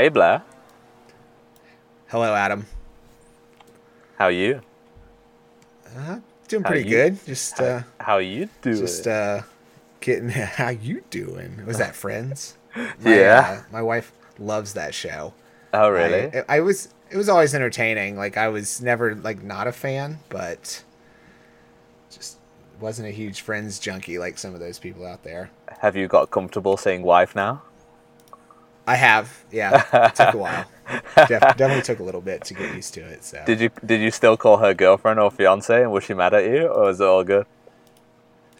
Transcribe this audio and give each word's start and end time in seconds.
Hey 0.00 0.08
Blair, 0.08 0.40
Hello, 2.08 2.34
Adam. 2.34 2.64
how 4.16 4.24
are 4.24 4.30
you? 4.30 4.62
Uh, 5.94 6.20
doing 6.48 6.62
How 6.62 6.70
pretty 6.70 6.88
you- 6.88 6.96
good. 6.96 7.18
Just 7.26 7.60
uh, 7.60 7.82
How 8.00 8.16
you 8.16 8.48
doing? 8.62 8.76
just 8.78 9.06
uh, 9.06 9.42
getting. 10.00 10.30
How 10.30 10.70
you 10.70 11.02
doing? 11.10 11.66
Was 11.66 11.76
that 11.76 11.94
Friends? 11.94 12.56
My, 12.74 13.14
Yeah. 13.14 13.58
uh, 13.60 13.62
my 13.70 13.82
wife 13.82 14.10
loves 14.38 14.72
that 14.72 14.94
show. 14.94 15.34
oh 15.74 15.90
really? 15.90 16.34
I, 16.48 16.56
I 16.56 16.60
was. 16.60 16.88
It 17.10 17.18
was 17.18 17.28
always 17.28 17.54
entertaining. 17.54 18.16
Like 18.16 18.38
I 18.38 18.48
was 18.48 18.80
never 18.80 19.14
like 19.16 19.42
not 19.42 19.66
a 19.66 19.72
fan, 19.72 20.20
but 20.30 20.82
just 22.10 22.38
wasn't 22.80 23.06
a 23.08 23.10
huge 23.10 23.42
Friends 23.42 23.78
junkie 23.78 24.18
like 24.18 24.38
some 24.38 24.54
of 24.54 24.60
those 24.60 24.78
people 24.78 25.04
out 25.04 25.24
there. 25.24 25.50
Have 25.80 25.94
you 25.94 26.08
got 26.08 26.30
comfortable 26.30 26.78
saying 26.78 27.02
wife 27.02 27.36
now? 27.36 27.60
I 28.90 28.96
have. 28.96 29.44
Yeah, 29.52 29.84
it 30.08 30.14
took 30.16 30.34
a 30.34 30.36
while. 30.36 30.64
Def- 31.14 31.56
definitely 31.56 31.82
took 31.82 32.00
a 32.00 32.02
little 32.02 32.20
bit 32.20 32.44
to 32.46 32.54
get 32.54 32.74
used 32.74 32.92
to 32.94 33.00
it. 33.02 33.22
So 33.22 33.40
Did 33.46 33.60
you 33.60 33.70
did 33.86 34.00
you 34.00 34.10
still 34.10 34.36
call 34.36 34.56
her 34.56 34.74
girlfriend 34.74 35.20
or 35.20 35.30
fiance 35.30 35.82
and 35.82 35.92
was 35.92 36.02
she 36.02 36.14
mad 36.14 36.34
at 36.34 36.44
you 36.44 36.66
or 36.66 36.86
was 36.86 37.00
it 37.00 37.06
all 37.06 37.22
good? 37.22 37.46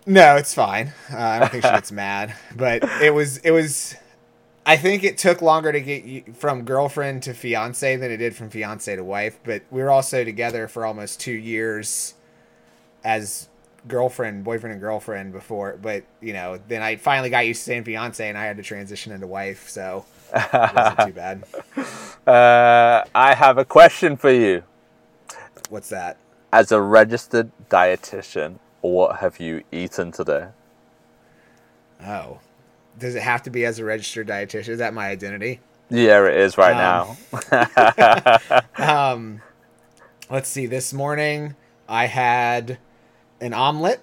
No, 0.06 0.36
it's 0.36 0.54
fine. 0.54 0.92
Uh, 1.12 1.18
I 1.18 1.38
don't 1.40 1.50
think 1.50 1.64
she 1.64 1.70
gets 1.70 1.90
mad, 1.90 2.34
but 2.56 2.84
it 3.02 3.12
was 3.12 3.38
it 3.38 3.50
was. 3.50 3.96
I 4.64 4.76
think 4.76 5.02
it 5.02 5.18
took 5.18 5.42
longer 5.42 5.72
to 5.72 5.80
get 5.80 6.04
you 6.04 6.22
from 6.32 6.64
girlfriend 6.64 7.24
to 7.24 7.34
fiance 7.34 7.96
than 7.96 8.10
it 8.10 8.18
did 8.18 8.36
from 8.36 8.50
fiance 8.50 8.94
to 8.94 9.02
wife. 9.02 9.40
But 9.42 9.62
we 9.70 9.82
were 9.82 9.90
also 9.90 10.22
together 10.22 10.68
for 10.68 10.86
almost 10.86 11.18
two 11.18 11.32
years 11.32 12.14
as 13.02 13.48
girlfriend, 13.88 14.44
boyfriend, 14.44 14.72
and 14.74 14.80
girlfriend 14.80 15.32
before. 15.32 15.76
But 15.82 16.04
you 16.20 16.34
know, 16.34 16.60
then 16.68 16.82
I 16.82 16.96
finally 16.96 17.30
got 17.30 17.46
used 17.46 17.62
to 17.62 17.64
saying 17.64 17.84
fiance, 17.84 18.28
and 18.28 18.38
I 18.38 18.44
had 18.44 18.58
to 18.58 18.62
transition 18.62 19.12
into 19.12 19.26
wife, 19.26 19.68
so 19.68 20.04
wasn't 20.32 21.00
too 21.00 21.12
bad. 21.12 21.44
Uh, 22.26 23.02
I 23.14 23.34
have 23.34 23.58
a 23.58 23.64
question 23.64 24.16
for 24.16 24.30
you. 24.30 24.62
What's 25.68 25.88
that? 25.88 26.18
As 26.52 26.70
a 26.70 26.80
registered 26.80 27.50
dietitian, 27.68 28.58
what 28.82 29.16
have 29.16 29.40
you 29.40 29.64
eaten 29.72 30.12
today? 30.12 30.48
Oh, 32.06 32.38
does 32.98 33.14
it 33.14 33.22
have 33.22 33.42
to 33.44 33.50
be 33.50 33.64
as 33.64 33.78
a 33.78 33.84
registered 33.84 34.28
dietitian? 34.28 34.68
Is 34.68 34.78
that 34.78 34.94
my 34.94 35.08
identity? 35.08 35.60
Yeah, 35.88 36.24
it 36.26 36.36
is 36.36 36.56
right 36.56 36.76
Um, 36.76 37.16
now. 37.50 38.60
Um, 38.78 39.42
let's 40.30 40.48
see. 40.48 40.66
This 40.66 40.92
morning 40.92 41.56
I 41.88 42.06
had 42.06 42.78
an 43.40 43.54
omelet. 43.54 44.00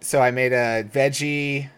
So 0.00 0.20
I 0.20 0.30
made 0.32 0.52
a 0.52 0.84
veggie 0.84 1.70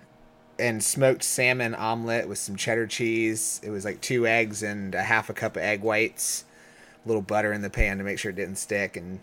and 0.58 0.82
smoked 0.82 1.22
salmon 1.22 1.74
omelet 1.74 2.28
with 2.28 2.38
some 2.38 2.56
cheddar 2.56 2.86
cheese. 2.86 3.60
It 3.62 3.70
was 3.70 3.84
like 3.84 4.00
two 4.00 4.26
eggs 4.26 4.62
and 4.62 4.94
a 4.94 5.02
half 5.02 5.28
a 5.30 5.34
cup 5.34 5.56
of 5.56 5.62
egg 5.62 5.82
whites. 5.82 6.44
A 7.04 7.08
little 7.08 7.22
butter 7.22 7.52
in 7.52 7.62
the 7.62 7.70
pan 7.70 7.98
to 7.98 8.04
make 8.04 8.18
sure 8.18 8.30
it 8.30 8.36
didn't 8.36 8.56
stick. 8.56 8.96
And 8.96 9.20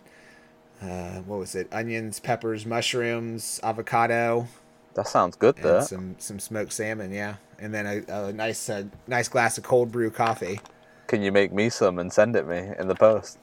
uh, 0.82 1.20
what 1.22 1.38
was 1.38 1.54
it? 1.54 1.68
Onions, 1.72 2.20
peppers, 2.20 2.64
mushrooms, 2.66 3.60
avocado, 3.62 4.46
That 4.94 5.08
sounds 5.08 5.36
good 5.36 5.56
and 5.56 5.64
though. 5.64 5.80
some 5.80 6.16
some 6.18 6.38
smoked 6.38 6.72
salmon. 6.72 7.12
Yeah, 7.12 7.36
and 7.58 7.74
then 7.74 7.86
a, 7.86 8.28
a 8.28 8.32
nice 8.32 8.68
uh, 8.70 8.84
nice 9.06 9.28
glass 9.28 9.58
of 9.58 9.64
cold 9.64 9.92
brew 9.92 10.10
coffee. 10.10 10.60
Can 11.06 11.22
you 11.22 11.32
make 11.32 11.52
me 11.52 11.68
some 11.70 11.98
and 11.98 12.12
send 12.12 12.36
it 12.36 12.46
me 12.46 12.72
in 12.78 12.88
the 12.88 12.94
post? 12.94 13.38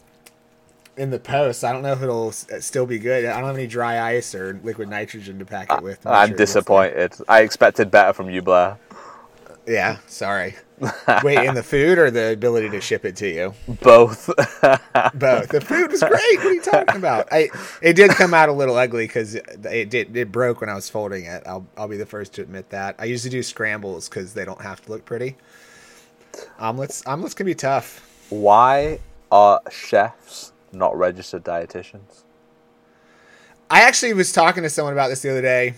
In 0.97 1.09
the 1.09 1.19
post. 1.19 1.63
I 1.63 1.71
don't 1.71 1.81
know 1.81 1.93
if 1.93 2.01
it'll 2.01 2.29
uh, 2.29 2.59
still 2.59 2.85
be 2.85 2.99
good. 2.99 3.25
I 3.25 3.37
don't 3.39 3.47
have 3.47 3.57
any 3.57 3.67
dry 3.67 4.15
ice 4.15 4.35
or 4.35 4.59
liquid 4.63 4.89
nitrogen 4.89 5.39
to 5.39 5.45
pack 5.45 5.71
it 5.71 5.81
with. 5.81 6.03
make 6.05 6.13
I'm 6.13 6.29
sure 6.29 6.37
disappointed. 6.37 7.15
I 7.27 7.41
expected 7.41 7.91
better 7.91 8.13
from 8.13 8.29
you, 8.29 8.41
Blair. 8.41 8.77
Yeah, 9.67 9.97
sorry. 10.07 10.55
Wait, 11.23 11.37
in 11.45 11.53
the 11.53 11.61
food 11.61 11.99
or 11.99 12.09
the 12.09 12.33
ability 12.33 12.69
to 12.71 12.81
ship 12.81 13.05
it 13.05 13.15
to 13.17 13.27
you? 13.27 13.53
Both. 13.81 14.25
Both. 15.13 15.49
The 15.49 15.61
food 15.63 15.91
was 15.91 16.01
great. 16.01 16.37
What 16.37 16.45
are 16.47 16.53
you 16.53 16.61
talking 16.61 16.95
about? 16.95 17.27
I 17.31 17.49
it 17.81 17.93
did 17.93 18.09
come 18.11 18.33
out 18.33 18.49
a 18.49 18.51
little 18.51 18.75
ugly 18.75 19.05
because 19.05 19.35
it 19.35 19.89
did 19.89 20.17
it 20.17 20.31
broke 20.31 20.61
when 20.61 20.69
I 20.69 20.73
was 20.73 20.89
folding 20.89 21.25
it. 21.25 21.43
I'll 21.45 21.67
I'll 21.77 21.87
be 21.87 21.97
the 21.97 22.05
first 22.07 22.33
to 22.33 22.41
admit 22.41 22.69
that. 22.71 22.95
I 22.97 23.05
usually 23.05 23.29
do 23.29 23.43
scrambles 23.43 24.09
because 24.09 24.33
they 24.33 24.43
don't 24.43 24.61
have 24.61 24.83
to 24.85 24.91
look 24.91 25.05
pretty. 25.05 25.37
Omelets 26.57 27.05
omelets 27.05 27.35
can 27.35 27.45
be 27.45 27.55
tough. 27.55 28.07
Why 28.31 28.99
are 29.31 29.61
chefs 29.69 30.50
not 30.71 30.97
registered 30.97 31.43
dietitians? 31.43 32.23
I 33.69 33.81
actually 33.81 34.13
was 34.13 34.31
talking 34.31 34.63
to 34.63 34.69
someone 34.69 34.93
about 34.93 35.07
this 35.07 35.21
the 35.21 35.31
other 35.31 35.41
day, 35.41 35.75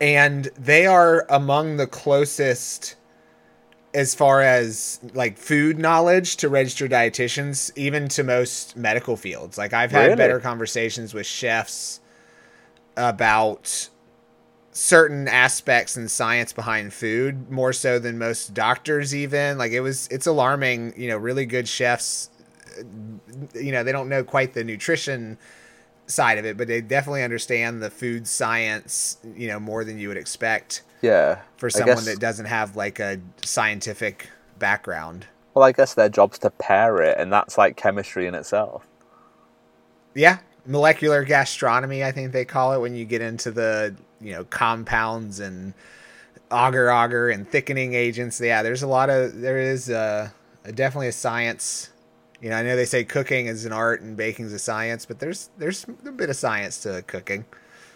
and 0.00 0.44
they 0.58 0.86
are 0.86 1.26
among 1.30 1.76
the 1.76 1.86
closest 1.86 2.96
as 3.92 4.14
far 4.14 4.40
as 4.40 5.00
like 5.14 5.36
food 5.36 5.78
knowledge 5.78 6.36
to 6.36 6.48
registered 6.48 6.90
dietitians, 6.90 7.70
even 7.76 8.08
to 8.08 8.22
most 8.22 8.76
medical 8.76 9.16
fields. 9.16 9.58
Like 9.58 9.72
I've 9.72 9.90
had 9.90 10.04
Really? 10.04 10.16
better 10.16 10.40
conversations 10.40 11.12
with 11.14 11.26
chefs 11.26 12.00
about 12.96 13.88
certain 14.72 15.26
aspects 15.26 15.96
and 15.96 16.10
science 16.10 16.52
behind 16.52 16.92
food 16.92 17.50
more 17.50 17.72
so 17.72 17.98
than 17.98 18.16
most 18.18 18.54
doctors 18.54 19.14
even 19.14 19.58
like 19.58 19.72
it 19.72 19.80
was 19.80 20.06
it's 20.12 20.26
alarming 20.28 20.92
you 20.96 21.08
know 21.08 21.16
really 21.16 21.44
good 21.44 21.66
chefs 21.66 22.30
you 23.54 23.72
know 23.72 23.82
they 23.84 23.92
don't 23.92 24.08
know 24.08 24.22
quite 24.24 24.54
the 24.54 24.64
nutrition 24.64 25.38
side 26.06 26.38
of 26.38 26.44
it, 26.44 26.56
but 26.56 26.66
they 26.68 26.80
definitely 26.80 27.22
understand 27.22 27.82
the 27.82 27.90
food 27.90 28.26
science, 28.26 29.18
you 29.36 29.46
know, 29.46 29.60
more 29.60 29.84
than 29.84 29.96
you 29.98 30.08
would 30.08 30.16
expect 30.16 30.82
Yeah. 31.02 31.38
for 31.56 31.70
someone 31.70 31.96
guess- 31.96 32.06
that 32.06 32.18
doesn't 32.18 32.46
have 32.46 32.74
like 32.74 32.98
a 32.98 33.18
scientific 33.44 34.28
background. 34.58 35.26
Well, 35.54 35.64
I 35.64 35.72
guess 35.72 35.94
their 35.94 36.08
job's 36.08 36.38
to 36.40 36.50
pair 36.50 37.00
it, 37.02 37.16
and 37.18 37.32
that's 37.32 37.56
like 37.58 37.76
chemistry 37.76 38.26
in 38.26 38.34
itself. 38.34 38.86
Yeah, 40.14 40.38
molecular 40.66 41.22
gastronomy, 41.24 42.02
I 42.04 42.10
think 42.12 42.32
they 42.32 42.44
call 42.44 42.72
it 42.72 42.78
when 42.80 42.94
you 42.94 43.04
get 43.04 43.20
into 43.22 43.50
the, 43.52 43.94
you 44.20 44.32
know, 44.32 44.44
compounds 44.44 45.38
and 45.40 45.74
agar 46.52 46.90
agar 46.90 47.30
and 47.30 47.48
thickening 47.48 47.94
agents. 47.94 48.40
Yeah, 48.40 48.62
there's 48.64 48.82
a 48.82 48.88
lot 48.88 49.10
of 49.10 49.40
there 49.40 49.58
is 49.58 49.88
uh 49.88 50.30
definitely 50.74 51.08
a 51.08 51.12
science. 51.12 51.89
You 52.40 52.50
know, 52.50 52.56
I 52.56 52.62
know 52.62 52.76
they 52.76 52.84
say 52.86 53.04
cooking 53.04 53.46
is 53.46 53.64
an 53.64 53.72
art 53.72 54.00
and 54.00 54.16
baking 54.16 54.46
is 54.46 54.52
a 54.52 54.58
science, 54.58 55.04
but 55.06 55.18
there's 55.18 55.50
there's 55.58 55.84
a 56.06 56.12
bit 56.12 56.30
of 56.30 56.36
science 56.36 56.80
to 56.82 57.02
cooking. 57.06 57.44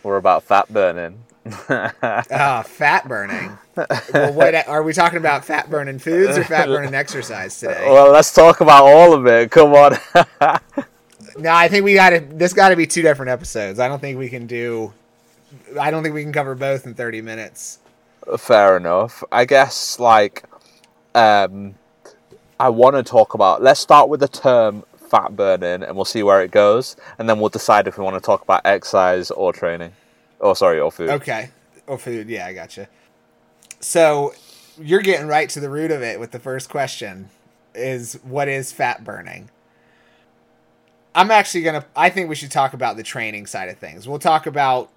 We're 0.02 0.16
about 0.16 0.42
fat 0.42 0.72
burning. 0.72 1.24
Ah, 1.70 2.62
fat 2.66 3.06
burning. 3.06 3.58
well, 3.76 4.32
what 4.32 4.54
are 4.66 4.82
we 4.82 4.92
talking 4.94 5.18
about? 5.18 5.44
Fat 5.44 5.68
burning 5.68 5.98
foods 5.98 6.38
or 6.38 6.44
fat 6.44 6.66
burning 6.68 6.94
exercise 6.94 7.58
today? 7.60 7.84
well, 7.86 8.10
let's 8.10 8.32
talk 8.32 8.60
about 8.62 8.84
all 8.84 9.12
of 9.12 9.26
it. 9.26 9.50
Come 9.50 9.72
on. 9.74 9.98
No, 11.36 11.50
I 11.52 11.68
think 11.68 11.84
we 11.84 11.94
got 11.94 12.10
to. 12.10 12.20
This 12.20 12.52
got 12.52 12.68
to 12.68 12.76
be 12.76 12.86
two 12.86 13.02
different 13.02 13.30
episodes. 13.30 13.80
I 13.80 13.88
don't 13.88 14.00
think 14.00 14.18
we 14.18 14.28
can 14.28 14.46
do. 14.46 14.92
I 15.80 15.90
don't 15.90 16.02
think 16.02 16.14
we 16.14 16.22
can 16.22 16.32
cover 16.32 16.54
both 16.54 16.86
in 16.86 16.94
thirty 16.94 17.20
minutes. 17.20 17.80
Fair 18.38 18.76
enough. 18.76 19.24
I 19.32 19.44
guess 19.44 19.98
like 19.98 20.44
um 21.14 21.74
I 22.64 22.70
want 22.70 22.96
to 22.96 23.02
talk 23.02 23.34
about 23.34 23.62
let's 23.62 23.78
start 23.78 24.08
with 24.08 24.20
the 24.20 24.28
term 24.28 24.84
fat 24.96 25.36
burning 25.36 25.82
and 25.82 25.94
we'll 25.94 26.06
see 26.06 26.22
where 26.22 26.42
it 26.42 26.50
goes 26.50 26.96
and 27.18 27.28
then 27.28 27.38
we'll 27.38 27.50
decide 27.50 27.86
if 27.86 27.98
we 27.98 28.04
want 28.04 28.16
to 28.16 28.22
talk 28.22 28.40
about 28.40 28.62
exercise 28.64 29.30
or 29.30 29.52
training. 29.52 29.92
Or 30.38 30.56
sorry, 30.56 30.80
or 30.80 30.90
food. 30.90 31.10
Okay. 31.10 31.50
Or 31.86 31.98
food. 31.98 32.30
Yeah, 32.30 32.46
I 32.46 32.54
gotcha. 32.54 32.88
So 33.80 34.32
you're 34.80 35.02
getting 35.02 35.26
right 35.26 35.50
to 35.50 35.60
the 35.60 35.68
root 35.68 35.90
of 35.90 36.00
it 36.00 36.18
with 36.18 36.30
the 36.30 36.38
first 36.38 36.70
question: 36.70 37.28
is 37.74 38.14
what 38.22 38.48
is 38.48 38.72
fat 38.72 39.04
burning? 39.04 39.50
I'm 41.14 41.30
actually 41.30 41.64
gonna. 41.64 41.84
I 41.94 42.08
think 42.08 42.30
we 42.30 42.34
should 42.34 42.50
talk 42.50 42.72
about 42.72 42.96
the 42.96 43.02
training 43.02 43.44
side 43.44 43.68
of 43.68 43.76
things. 43.76 44.08
We'll 44.08 44.18
talk 44.18 44.46
about 44.46 44.88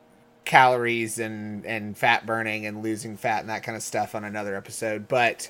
calories 0.46 1.20
and 1.20 1.66
and 1.66 1.98
fat 1.98 2.26
burning 2.26 2.66
and 2.66 2.82
losing 2.82 3.18
fat 3.18 3.42
and 3.42 3.50
that 3.50 3.64
kind 3.64 3.76
of 3.76 3.84
stuff 3.84 4.16
on 4.16 4.24
another 4.24 4.56
episode. 4.56 5.10
But 5.10 5.50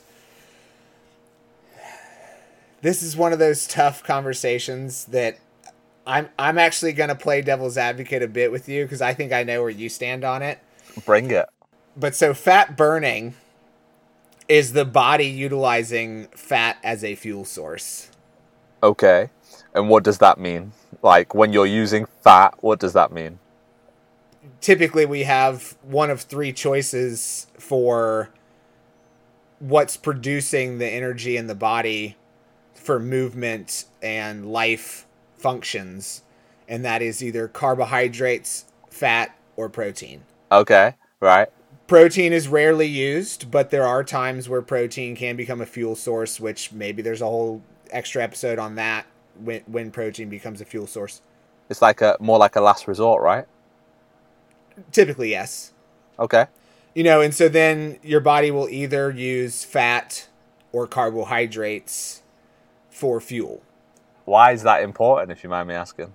this 2.81 3.01
is 3.01 3.15
one 3.15 3.33
of 3.33 3.39
those 3.39 3.68
tough 3.68 4.03
conversations 4.03 5.06
that 5.06 5.38
I'm 6.06 6.29
I'm 6.38 6.57
actually 6.57 6.94
gonna 6.94 7.15
play 7.15 7.41
devil's 7.41 7.77
advocate 7.77 8.24
a 8.24 8.27
bit 8.27 8.51
with 8.51 8.69
you 8.69 8.83
because 8.85 9.01
I 9.01 9.13
think 9.13 9.33
I 9.33 9.44
know 9.44 9.62
where 9.62 9.69
you 9.69 9.89
stand 9.89 10.24
on 10.24 10.41
it. 10.41 10.59
Bring 11.06 11.31
it. 11.31 11.47
But 11.95 12.15
so 12.15 12.33
fat 12.33 12.77
burning 12.77 13.35
is 14.47 14.74
the 14.74 14.85
body 14.85 15.27
utilizing 15.27 16.27
fat 16.27 16.77
as 16.83 17.03
a 17.03 17.15
fuel 17.15 17.44
source. 17.44 18.09
Okay. 18.81 19.30
And 19.73 19.89
what 19.89 20.03
does 20.03 20.19
that 20.19 20.39
mean? 20.39 20.71
Like 21.01 21.35
when 21.35 21.51
you're 21.51 21.65
using 21.65 22.06
fat, 22.06 22.56
what 22.62 22.80
does 22.80 22.94
that 22.94 23.12
mean? 23.12 23.39
typically 24.62 25.06
we 25.06 25.23
have 25.23 25.77
one 25.83 26.09
of 26.09 26.21
three 26.21 26.53
choices 26.53 27.47
for 27.57 28.30
what's 29.59 29.97
producing 29.97 30.77
the 30.77 30.88
energy 30.88 31.38
in 31.38 31.47
the 31.47 31.56
body 31.56 32.15
for 32.87 32.99
movement 32.99 33.85
and 34.01 34.51
life 34.51 35.05
functions 35.37 36.23
and 36.67 36.83
that 36.83 37.01
is 37.01 37.23
either 37.23 37.47
carbohydrates 37.47 38.65
fat 38.89 39.37
or 39.55 39.69
protein 39.69 40.23
Okay, 40.51 40.95
right. 41.19 41.49
protein 41.87 42.31
is 42.31 42.47
rarely 42.47 42.87
used, 42.87 43.51
but 43.51 43.69
there 43.69 43.85
are 43.85 44.03
times 44.03 44.47
where 44.47 44.61
protein 44.61 45.15
can 45.15 45.35
become 45.35 45.59
a 45.59 45.65
fuel 45.65 45.95
source, 45.95 46.39
which 46.39 46.71
maybe 46.71 47.01
there's 47.01 47.21
a 47.21 47.25
whole 47.25 47.61
extra 47.91 48.23
episode 48.23 48.57
on 48.59 48.75
that 48.75 49.05
when 49.43 49.61
when 49.67 49.91
protein 49.91 50.29
becomes 50.29 50.61
a 50.61 50.65
fuel 50.65 50.87
source. 50.87 51.21
It's 51.69 51.81
like 51.81 51.99
a 52.01 52.15
more 52.21 52.37
like 52.37 52.55
a 52.55 52.61
last 52.61 52.87
resort, 52.87 53.21
right? 53.21 53.45
Typically, 54.93 55.31
yes. 55.31 55.73
Okay. 56.17 56.45
You 56.95 57.03
know, 57.03 57.19
and 57.19 57.33
so 57.33 57.49
then 57.49 57.99
your 58.01 58.21
body 58.21 58.51
will 58.51 58.69
either 58.69 59.11
use 59.11 59.65
fat 59.65 60.29
or 60.71 60.87
carbohydrates 60.87 62.23
for 62.97 63.21
fuel. 63.21 63.61
Why 64.25 64.51
is 64.51 64.63
that 64.63 64.81
important, 64.81 65.31
if 65.31 65.44
you 65.44 65.49
mind 65.49 65.67
me 65.67 65.75
asking? 65.75 66.13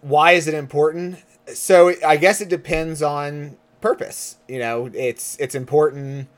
Why 0.00 0.32
is 0.32 0.46
it 0.46 0.54
important? 0.54 1.18
So 1.52 1.92
I 2.06 2.16
guess 2.16 2.40
it 2.40 2.48
depends 2.48 3.02
on 3.02 3.56
purpose. 3.80 4.36
You 4.46 4.60
know, 4.60 4.90
it's 4.94 5.36
it's 5.40 5.54
important 5.54 6.28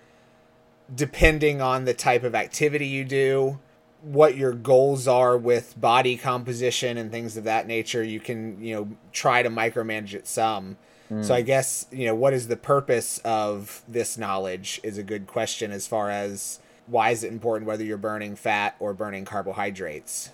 depending 0.94 1.60
on 1.60 1.84
the 1.84 1.94
type 1.94 2.24
of 2.24 2.34
activity 2.34 2.86
you 2.86 3.04
do, 3.04 3.58
what 4.02 4.36
your 4.36 4.52
goals 4.52 5.06
are 5.06 5.36
with 5.36 5.78
body 5.80 6.16
composition 6.16 6.96
and 6.96 7.10
things 7.10 7.36
of 7.36 7.44
that 7.44 7.66
nature. 7.66 8.02
You 8.02 8.20
can, 8.20 8.62
you 8.62 8.74
know, 8.74 8.88
try 9.12 9.42
to 9.42 9.50
micromanage 9.50 10.14
it 10.14 10.26
some. 10.26 10.76
Mm. 11.10 11.24
So 11.24 11.34
I 11.34 11.42
guess, 11.42 11.86
you 11.90 12.06
know, 12.06 12.14
what 12.14 12.32
is 12.32 12.48
the 12.48 12.56
purpose 12.56 13.18
of 13.24 13.82
this 13.86 14.16
knowledge 14.16 14.80
is 14.82 14.98
a 14.98 15.02
good 15.02 15.26
question 15.26 15.70
as 15.70 15.86
far 15.86 16.10
as 16.10 16.60
why 16.86 17.10
is 17.10 17.24
it 17.24 17.32
important 17.32 17.66
whether 17.66 17.84
you're 17.84 17.96
burning 17.96 18.36
fat 18.36 18.76
or 18.78 18.92
burning 18.92 19.24
carbohydrates? 19.24 20.30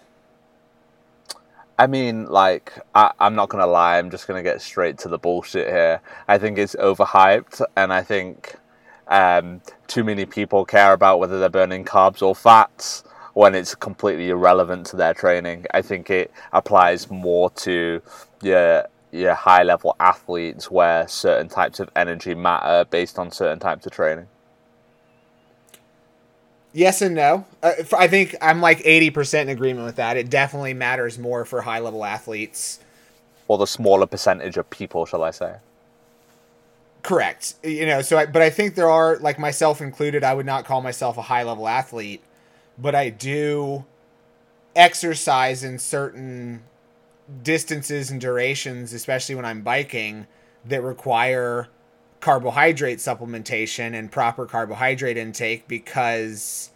I 1.79 1.87
mean, 1.87 2.26
like, 2.26 2.75
I, 2.94 3.12
am 3.20 3.35
not 3.35 3.49
gonna 3.49 3.67
lie. 3.67 3.99
I'm 3.99 4.11
just 4.11 4.26
gonna 4.26 4.43
get 4.43 4.61
straight 4.61 4.99
to 4.99 5.08
the 5.08 5.19
bullshit 5.19 5.69
here. 5.69 6.00
I 6.29 6.37
think 6.37 6.58
it's 6.58 6.75
overhyped, 6.76 7.62
and 7.76 7.93
I 7.93 8.02
think 8.02 8.56
um, 9.08 9.62
too 9.87 10.05
many 10.05 10.26
people 10.26 10.64
care 10.64 10.93
about 10.93 11.20
whether 11.20 11.41
they're 11.41 11.49
burning 11.49 11.85
carbs 11.85 12.20
or 12.23 12.35
fats 12.35 13.03
when 13.35 13.55
it's 13.55 13.75
completely 13.75 14.29
irrelevant 14.29 14.87
to 14.87 14.96
their 14.96 15.14
training. 15.14 15.67
I 15.73 15.82
think 15.82 16.11
it 16.11 16.31
applies 16.53 17.11
more 17.11 17.50
to 17.50 18.03
your 18.43 18.87
your 19.12 19.35
high 19.35 19.62
level 19.62 19.96
athletes 19.99 20.70
where 20.70 21.08
certain 21.08 21.49
types 21.49 21.81
of 21.81 21.91
energy 21.96 22.35
matter 22.35 22.85
based 22.91 23.19
on 23.19 23.31
certain 23.31 23.58
types 23.58 23.87
of 23.87 23.93
training. 23.93 24.26
Yes 26.72 27.02
and 27.02 27.14
no. 27.14 27.46
Uh, 27.62 27.72
I 27.96 28.06
think 28.06 28.37
I'm 28.40 28.61
like 28.61 28.78
80% 28.81 29.43
in 29.43 29.49
agreement 29.49 29.87
with 29.87 29.96
that. 29.96 30.17
It 30.17 30.31
definitely 30.31 30.75
matters 30.75 31.19
more 31.19 31.44
for 31.44 31.62
high 31.62 31.81
level 31.81 32.05
athletes. 32.05 32.78
Or 33.49 33.58
the 33.58 33.67
smaller 33.67 34.06
percentage 34.06 34.56
of 34.56 34.70
people, 34.70 35.06
shall 35.06 35.25
I 35.25 35.32
say? 35.32 35.56
Correct. 37.02 37.55
You 37.64 37.87
know, 37.87 38.02
so 38.02 38.19
I, 38.19 38.26
but 38.26 38.43
I 38.43 38.50
think 38.50 38.75
there 38.75 38.90
are, 38.90 39.17
like 39.17 39.38
myself 39.38 39.81
included, 39.81 40.22
I 40.22 40.34
would 40.34 40.46
not 40.46 40.64
call 40.64 40.81
myself 40.81 41.19
a 41.19 41.22
high 41.22 41.43
level 41.43 41.67
athlete, 41.67 42.22
but 42.78 42.94
I 42.94 43.11
do 43.11 43.84
exercise 44.76 45.64
in 45.64 45.78
certain 45.78 46.62
distances 47.43 48.11
and 48.11 48.20
durations, 48.20 48.93
especially 48.93 49.34
when 49.34 49.44
I'm 49.44 49.62
biking, 49.62 50.26
that 50.67 50.82
require 50.82 51.69
carbohydrate 52.20 52.99
supplementation 52.99 53.94
and 53.94 54.12
proper 54.12 54.46
carbohydrate 54.46 55.17
intake 55.17 55.67
because 55.67 56.70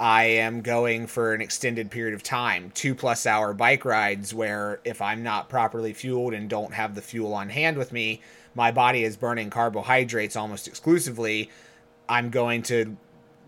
I 0.00 0.24
am 0.24 0.62
going 0.62 1.06
for 1.06 1.34
an 1.34 1.40
extended 1.40 1.90
period 1.90 2.14
of 2.14 2.22
time, 2.22 2.70
two 2.74 2.94
plus 2.94 3.26
hour 3.26 3.52
bike 3.52 3.84
rides, 3.84 4.32
where 4.32 4.80
if 4.84 5.02
I'm 5.02 5.22
not 5.22 5.48
properly 5.48 5.92
fueled 5.92 6.34
and 6.34 6.48
don't 6.48 6.72
have 6.72 6.94
the 6.94 7.02
fuel 7.02 7.34
on 7.34 7.50
hand 7.50 7.76
with 7.76 7.92
me, 7.92 8.22
my 8.54 8.70
body 8.70 9.04
is 9.04 9.16
burning 9.16 9.50
carbohydrates 9.50 10.36
almost 10.36 10.68
exclusively. 10.68 11.50
I'm 12.08 12.30
going 12.30 12.62
to 12.64 12.96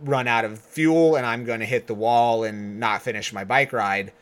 run 0.02 0.28
out 0.28 0.44
of 0.44 0.58
fuel 0.58 1.16
and 1.16 1.24
I'm 1.24 1.44
going 1.44 1.60
to 1.60 1.66
hit 1.66 1.86
the 1.86 1.94
wall 1.94 2.44
and 2.44 2.78
not 2.80 3.02
finish 3.02 3.32
my 3.32 3.44
bike 3.44 3.72
ride. 3.72 4.12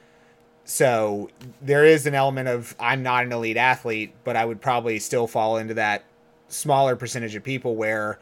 So 0.65 1.31
there 1.63 1.85
is 1.85 2.07
an 2.07 2.15
element 2.15 2.49
of 2.49 2.77
I'm 2.79 3.03
not 3.03 3.25
an 3.25 3.33
elite 3.33 3.57
athlete, 3.57 4.15
but 4.25 4.37
I 4.37 4.45
would 4.45 4.61
probably 4.61 4.99
still 4.99 5.27
fall 5.27 5.57
into 5.57 5.75
that 5.75 6.05
smaller 6.49 6.97
percentage 6.97 7.35
of 7.35 7.45
people 7.45 7.77
where 7.77 8.19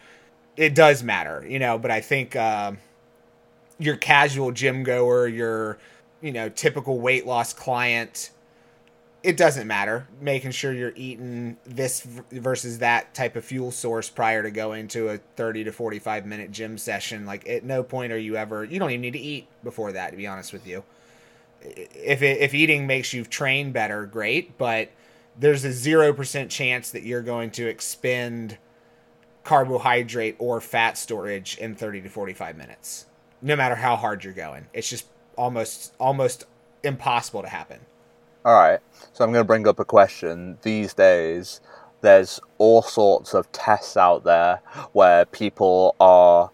it 0.56 0.74
does 0.74 1.02
matter, 1.02 1.44
you 1.48 1.58
know. 1.58 1.78
But 1.78 1.90
I 1.90 2.00
think 2.00 2.36
uh, 2.36 2.72
your 3.78 3.96
casual 3.96 4.52
gym 4.52 4.82
goer, 4.82 5.26
your 5.28 5.78
you 6.20 6.32
know 6.32 6.48
typical 6.48 6.98
weight 6.98 7.26
loss 7.26 7.52
client, 7.52 8.30
it 9.22 9.36
doesn't 9.36 9.66
matter. 9.66 10.06
Making 10.20 10.52
sure 10.52 10.72
you're 10.72 10.92
eating 10.96 11.56
this 11.64 12.06
versus 12.30 12.78
that 12.78 13.14
type 13.14 13.36
of 13.36 13.44
fuel 13.44 13.70
source 13.70 14.08
prior 14.08 14.42
to 14.42 14.50
going 14.50 14.88
to 14.88 15.08
a 15.10 15.18
30 15.36 15.64
to 15.64 15.72
45 15.72 16.26
minute 16.26 16.50
gym 16.50 16.78
session. 16.78 17.26
Like 17.26 17.48
at 17.48 17.64
no 17.64 17.82
point 17.82 18.12
are 18.12 18.18
you 18.18 18.36
ever. 18.36 18.64
You 18.64 18.78
don't 18.78 18.90
even 18.90 19.02
need 19.02 19.12
to 19.12 19.18
eat 19.18 19.48
before 19.62 19.92
that. 19.92 20.10
To 20.10 20.16
be 20.16 20.26
honest 20.26 20.52
with 20.52 20.66
you, 20.66 20.84
if 21.60 22.22
it, 22.22 22.40
if 22.40 22.54
eating 22.54 22.86
makes 22.86 23.12
you 23.12 23.24
train 23.24 23.72
better, 23.72 24.06
great, 24.06 24.56
but 24.58 24.90
there's 25.38 25.64
a 25.64 25.70
0% 25.70 26.48
chance 26.48 26.90
that 26.90 27.02
you're 27.02 27.22
going 27.22 27.50
to 27.52 27.66
expend 27.66 28.58
carbohydrate 29.44 30.36
or 30.38 30.60
fat 30.60 30.98
storage 30.98 31.56
in 31.58 31.74
30 31.74 32.02
to 32.02 32.08
45 32.08 32.56
minutes 32.56 33.06
no 33.42 33.56
matter 33.56 33.74
how 33.74 33.96
hard 33.96 34.24
you're 34.24 34.32
going. 34.32 34.66
It's 34.72 34.88
just 34.88 35.06
almost 35.36 35.94
almost 35.98 36.44
impossible 36.82 37.42
to 37.42 37.48
happen. 37.48 37.78
All 38.44 38.54
right. 38.54 38.80
So 39.12 39.24
i'm 39.24 39.32
going 39.32 39.42
to 39.42 39.46
bring 39.46 39.66
up 39.68 39.78
a 39.78 39.84
question 39.84 40.58
these 40.62 40.94
days. 40.94 41.60
There's 42.00 42.40
all 42.58 42.82
sorts 42.82 43.34
of 43.34 43.50
tests 43.52 43.96
out 43.96 44.24
there 44.24 44.60
where 44.92 45.24
people 45.24 45.96
are 46.00 46.50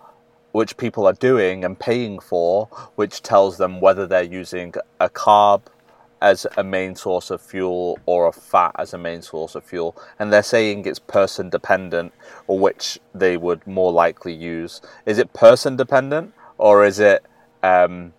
which 0.52 0.76
people 0.76 1.06
are 1.06 1.14
doing 1.14 1.64
and 1.64 1.78
paying 1.78 2.19
for 2.19 2.67
which 2.96 3.23
tells 3.23 3.56
them 3.56 3.81
whether 3.81 4.06
they're 4.06 4.23
using 4.23 4.75
a 5.00 5.08
carb 5.08 5.62
as 6.22 6.46
a 6.56 6.62
main 6.62 6.94
source 6.94 7.30
of 7.30 7.42
fuel 7.42 7.98
or 8.06 8.28
a 8.28 8.32
fat 8.32 8.70
as 8.78 8.94
a 8.94 8.98
main 8.98 9.20
source 9.20 9.56
of 9.56 9.64
fuel. 9.64 9.96
And 10.19 10.32
they're 10.32 10.42
saying 10.42 10.86
it's 10.86 11.00
person 11.00 11.50
dependent, 11.50 12.12
or 12.46 12.58
which 12.58 12.98
they 13.12 13.36
would 13.36 13.66
more 13.66 13.92
likely 13.92 14.32
use. 14.32 14.80
Is 15.04 15.19
it 15.19 15.32
person 15.32 15.76
dependent 15.76 16.32
or 16.58 16.84
is 16.84 17.00
it 17.00 17.24
um, 17.64 18.12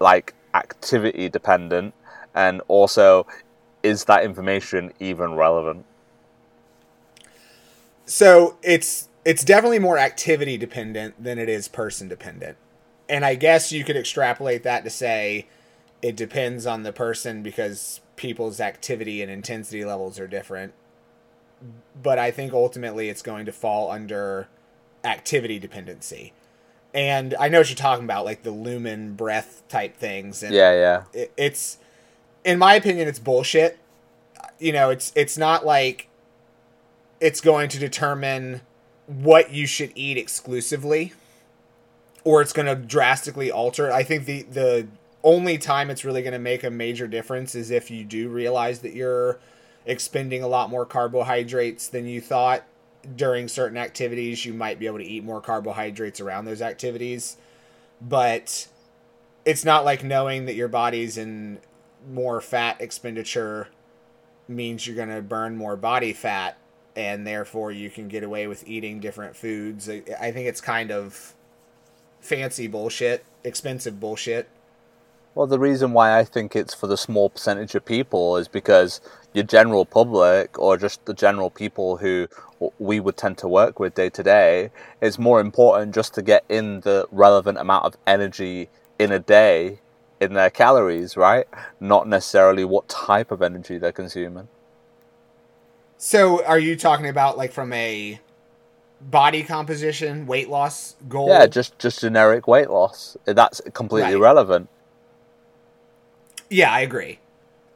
like 0.00 0.34
activity 0.52 1.28
dependent? 1.28 1.94
And 2.34 2.60
also, 2.66 3.26
is 3.84 4.04
that 4.04 4.24
information 4.24 4.92
even 4.98 5.34
relevant? 5.34 5.84
So 8.04 8.56
it's 8.62 9.08
it's 9.24 9.44
definitely 9.44 9.78
more 9.78 9.98
activity 9.98 10.56
dependent 10.56 11.22
than 11.22 11.38
it 11.38 11.48
is 11.48 11.68
person 11.68 12.08
dependent. 12.08 12.56
And 13.08 13.24
I 13.24 13.36
guess 13.36 13.70
you 13.70 13.84
could 13.84 13.96
extrapolate 13.96 14.64
that 14.64 14.82
to 14.84 14.90
say 14.90 15.46
it 16.02 16.16
depends 16.16 16.66
on 16.66 16.82
the 16.82 16.92
person 16.92 17.42
because 17.42 18.00
people's 18.16 18.60
activity 18.60 19.22
and 19.22 19.30
intensity 19.30 19.84
levels 19.84 20.18
are 20.18 20.26
different. 20.26 20.74
But 22.00 22.18
I 22.18 22.30
think 22.30 22.52
ultimately 22.52 23.08
it's 23.08 23.22
going 23.22 23.46
to 23.46 23.52
fall 23.52 23.90
under 23.90 24.48
activity 25.04 25.58
dependency. 25.58 26.32
And 26.94 27.34
I 27.38 27.48
know 27.48 27.58
what 27.58 27.68
you're 27.68 27.76
talking 27.76 28.04
about, 28.04 28.24
like 28.24 28.42
the 28.42 28.50
lumen 28.50 29.14
breath 29.14 29.62
type 29.68 29.96
things. 29.96 30.42
And 30.42 30.54
yeah, 30.54 30.72
yeah. 30.72 31.04
It, 31.12 31.32
it's, 31.36 31.78
in 32.44 32.58
my 32.58 32.74
opinion, 32.74 33.08
it's 33.08 33.18
bullshit. 33.18 33.78
You 34.58 34.72
know, 34.72 34.90
it's 34.90 35.12
it's 35.14 35.36
not 35.36 35.66
like 35.66 36.08
it's 37.20 37.40
going 37.40 37.68
to 37.70 37.78
determine 37.78 38.62
what 39.06 39.52
you 39.52 39.66
should 39.66 39.92
eat 39.94 40.16
exclusively, 40.16 41.12
or 42.24 42.40
it's 42.40 42.52
going 42.52 42.66
to 42.66 42.74
drastically 42.74 43.50
alter. 43.50 43.92
I 43.92 44.02
think 44.02 44.24
the 44.24 44.42
the 44.42 44.88
only 45.22 45.58
time 45.58 45.90
it's 45.90 46.04
really 46.04 46.22
going 46.22 46.32
to 46.32 46.38
make 46.38 46.64
a 46.64 46.70
major 46.70 47.06
difference 47.06 47.54
is 47.54 47.70
if 47.70 47.90
you 47.90 48.04
do 48.04 48.28
realize 48.28 48.80
that 48.80 48.94
you're 48.94 49.38
expending 49.86 50.42
a 50.42 50.48
lot 50.48 50.70
more 50.70 50.86
carbohydrates 50.86 51.88
than 51.88 52.06
you 52.06 52.20
thought 52.20 52.64
during 53.16 53.48
certain 53.48 53.78
activities. 53.78 54.44
You 54.44 54.54
might 54.54 54.78
be 54.78 54.86
able 54.86 54.98
to 54.98 55.04
eat 55.04 55.24
more 55.24 55.40
carbohydrates 55.40 56.20
around 56.20 56.44
those 56.44 56.62
activities. 56.62 57.36
But 58.00 58.68
it's 59.44 59.64
not 59.64 59.84
like 59.84 60.04
knowing 60.04 60.44
that 60.46 60.54
your 60.54 60.68
body's 60.68 61.16
in 61.16 61.58
more 62.08 62.40
fat 62.40 62.80
expenditure 62.80 63.68
means 64.46 64.86
you're 64.86 64.96
going 64.96 65.14
to 65.14 65.22
burn 65.22 65.56
more 65.56 65.76
body 65.76 66.12
fat 66.12 66.56
and 66.94 67.26
therefore 67.26 67.70
you 67.70 67.90
can 67.90 68.08
get 68.08 68.22
away 68.22 68.46
with 68.46 68.66
eating 68.66 68.98
different 69.00 69.36
foods. 69.36 69.88
I 69.88 70.32
think 70.32 70.48
it's 70.48 70.60
kind 70.60 70.90
of 70.90 71.34
fancy 72.20 72.66
bullshit, 72.66 73.24
expensive 73.44 74.00
bullshit. 74.00 74.48
Well, 75.34 75.46
the 75.46 75.58
reason 75.58 75.92
why 75.92 76.18
I 76.18 76.24
think 76.24 76.56
it's 76.56 76.74
for 76.74 76.86
the 76.86 76.96
small 76.96 77.30
percentage 77.30 77.74
of 77.74 77.84
people 77.84 78.36
is 78.36 78.48
because 78.48 79.00
your 79.32 79.44
general 79.44 79.84
public 79.84 80.58
or 80.58 80.76
just 80.76 81.04
the 81.04 81.14
general 81.14 81.50
people 81.50 81.98
who 81.98 82.28
we 82.78 82.98
would 82.98 83.16
tend 83.16 83.38
to 83.38 83.48
work 83.48 83.78
with 83.78 83.94
day 83.94 84.10
to 84.10 84.22
day 84.22 84.70
is 85.00 85.18
more 85.18 85.40
important 85.40 85.94
just 85.94 86.14
to 86.14 86.22
get 86.22 86.44
in 86.48 86.80
the 86.80 87.06
relevant 87.12 87.58
amount 87.58 87.84
of 87.84 87.96
energy 88.06 88.68
in 88.98 89.12
a 89.12 89.18
day 89.18 89.78
in 90.20 90.32
their 90.34 90.50
calories, 90.50 91.16
right? 91.16 91.46
Not 91.78 92.08
necessarily 92.08 92.64
what 92.64 92.88
type 92.88 93.30
of 93.30 93.40
energy 93.40 93.78
they're 93.78 93.92
consuming. 93.92 94.48
So, 95.98 96.44
are 96.44 96.58
you 96.58 96.74
talking 96.76 97.06
about 97.08 97.36
like 97.36 97.52
from 97.52 97.72
a 97.72 98.20
body 99.00 99.42
composition, 99.42 100.26
weight 100.26 100.48
loss 100.48 100.96
goal. 101.08 101.28
Yeah, 101.28 101.46
just 101.46 101.78
just 101.78 102.00
generic 102.00 102.46
weight 102.46 102.70
loss. 102.70 103.16
That's 103.24 103.60
completely 103.72 104.10
Right. 104.12 104.16
irrelevant. 104.16 104.68
Yeah, 106.50 106.72
I 106.72 106.80
agree. 106.80 107.18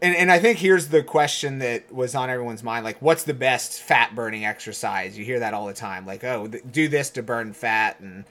And 0.00 0.16
and 0.16 0.32
I 0.32 0.38
think 0.40 0.58
here's 0.58 0.88
the 0.88 1.02
question 1.02 1.58
that 1.60 1.92
was 1.92 2.14
on 2.14 2.28
everyone's 2.28 2.62
mind 2.64 2.84
like 2.84 3.00
what's 3.00 3.22
the 3.22 3.34
best 3.34 3.80
fat 3.80 4.14
burning 4.14 4.44
exercise? 4.44 5.16
You 5.16 5.24
hear 5.24 5.38
that 5.40 5.54
all 5.54 5.66
the 5.66 5.74
time 5.74 6.06
like, 6.06 6.24
"Oh, 6.24 6.48
th- 6.48 6.64
do 6.70 6.88
this 6.88 7.10
to 7.10 7.22
burn 7.22 7.52
fat." 7.52 8.00
And 8.00 8.24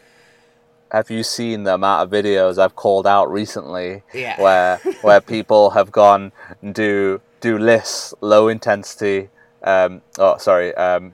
Have 0.92 1.10
you 1.10 1.24
seen 1.24 1.64
the 1.64 1.74
amount 1.76 2.04
of 2.04 2.10
videos 2.24 2.58
I've 2.58 2.76
called 2.76 3.08
out 3.08 3.32
recently 3.32 4.04
Yeah. 4.14 4.42
where 4.42 4.78
where 5.02 5.22
people 5.36 5.70
have 5.72 5.92
gone 5.92 6.34
and 6.62 6.76
do 6.76 7.22
do 7.40 7.58
LISS, 7.58 8.14
low 8.20 8.48
intensity 8.50 9.30
um 9.64 10.02
oh 10.20 10.38
sorry, 10.38 10.74
um 10.76 11.14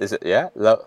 is 0.00 0.12
it 0.12 0.22
yeah, 0.26 0.50
low 0.54 0.84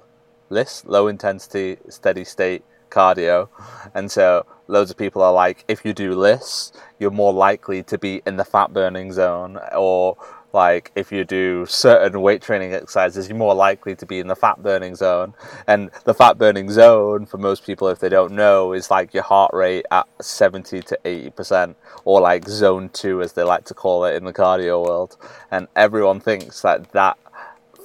LISS, 0.52 0.84
low 0.86 1.08
intensity, 1.08 1.78
steady 1.90 2.24
state 2.24 2.64
cardio. 2.92 3.50
And 3.96 4.12
so 4.12 4.46
loads 4.68 4.92
of 4.92 4.98
people 4.98 5.22
are 5.22 5.34
like 5.34 5.66
if 5.68 5.84
you 5.84 5.94
do 5.94 6.14
LISS, 6.14 6.74
you're 7.00 7.12
more 7.12 7.34
likely 7.34 7.84
to 7.84 7.98
be 7.98 8.22
in 8.26 8.38
the 8.38 8.46
fat 8.46 8.74
burning 8.74 9.12
zone 9.12 9.60
or 9.76 10.18
like 10.54 10.92
if 10.96 11.12
you 11.12 11.24
do 11.24 11.66
certain 11.66 12.22
weight 12.22 12.42
training 12.42 12.74
exercises 12.74 13.30
you're 13.30 13.38
more 13.38 13.56
likely 13.56 13.96
to 13.96 14.06
be 14.06 14.20
in 14.20 14.28
the 14.28 14.36
fat 14.36 14.62
burning 14.62 14.96
zone. 14.96 15.34
And 15.68 15.90
the 16.04 16.14
fat 16.14 16.38
burning 16.38 16.70
zone 16.70 17.26
for 17.26 17.38
most 17.38 17.66
people 17.66 17.88
if 17.88 18.00
they 18.00 18.10
don't 18.10 18.34
know 18.34 18.74
is 18.74 18.92
like 18.92 19.14
your 19.14 19.24
heart 19.24 19.52
rate 19.54 19.86
at 19.92 20.08
70 20.22 20.82
to 20.82 21.00
80% 21.06 21.76
or 22.06 22.22
like 22.22 22.48
zone 22.48 22.90
2 22.90 23.22
as 23.22 23.34
they 23.34 23.44
like 23.44 23.66
to 23.66 23.74
call 23.74 24.06
it 24.06 24.16
in 24.16 24.26
the 24.26 24.34
cardio 24.34 24.86
world. 24.86 25.18
And 25.50 25.68
everyone 25.76 26.20
thinks 26.20 26.62
that 26.62 26.92
that 26.92 27.18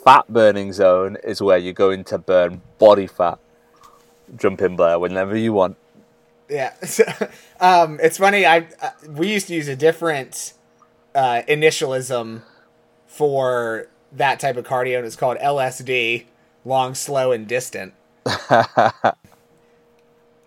fat 0.05 0.27
burning 0.29 0.73
zone 0.73 1.17
is 1.25 1.43
where 1.43 1.59
you're 1.59 1.73
going 1.73 2.05
to 2.05 2.19
burn 2.19 2.63
body 2.79 3.07
fat 3.07 3.39
jump 4.37 4.61
in 4.61 4.77
blair 4.77 4.99
whenever 4.99 5.37
you 5.37 5.53
want 5.53 5.77
yeah. 6.49 6.75
So, 6.85 7.05
um 7.61 7.99
it's 8.03 8.19
funny 8.19 8.47
I 8.47 8.69
uh, 8.81 8.91
we 9.09 9.33
used 9.33 9.49
to 9.49 9.55
use 9.55 9.69
a 9.69 9.77
different 9.77 10.53
uh 11.15 11.43
initialism 11.49 12.43
for 13.07 13.89
that 14.13 14.41
type 14.41 14.57
of 14.57 14.65
cardio 14.65 14.99
and 14.99 15.07
it's 15.07 15.17
called 15.17 15.39
LSD, 15.39 16.25
long, 16.65 16.95
slow 16.95 17.33
and 17.33 17.47
distant. 17.47 17.95
I 18.27 19.13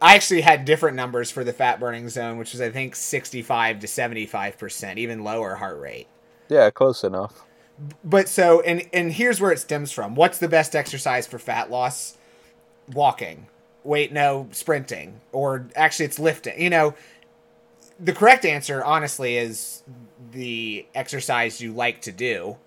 actually 0.01 0.41
had 0.41 0.65
different 0.65 0.95
numbers 0.95 1.29
for 1.31 1.43
the 1.43 1.53
fat 1.53 1.79
burning 1.79 2.09
zone, 2.09 2.37
which 2.37 2.51
was 2.53 2.61
I 2.61 2.69
think 2.69 2.95
65 2.95 3.79
to 3.81 3.87
75%, 3.87 4.97
even 4.97 5.23
lower 5.23 5.55
heart 5.55 5.79
rate. 5.79 6.07
yeah 6.49 6.69
close 6.69 7.03
enough 7.03 7.43
But 8.03 8.27
so 8.29 8.61
and 8.61 8.83
and 8.93 9.13
here's 9.13 9.41
where 9.41 9.51
it 9.51 9.59
stems 9.59 9.91
from. 9.91 10.15
What's 10.15 10.37
the 10.37 10.47
best 10.49 10.75
exercise 10.75 11.27
for 11.27 11.39
fat 11.39 11.69
loss? 11.71 12.17
Walking. 12.91 13.47
Wait, 13.83 14.11
no, 14.11 14.47
sprinting. 14.51 15.21
Or 15.31 15.67
actually 15.75 16.05
it's 16.05 16.19
lifting. 16.19 16.61
You 16.61 16.69
know, 16.69 16.95
the 17.99 18.13
correct 18.13 18.45
answer 18.45 18.83
honestly 18.83 19.37
is 19.37 19.83
the 20.31 20.85
exercise 20.95 21.61
you 21.61 21.73
like 21.73 22.01
to 22.01 22.11
do 22.11 22.57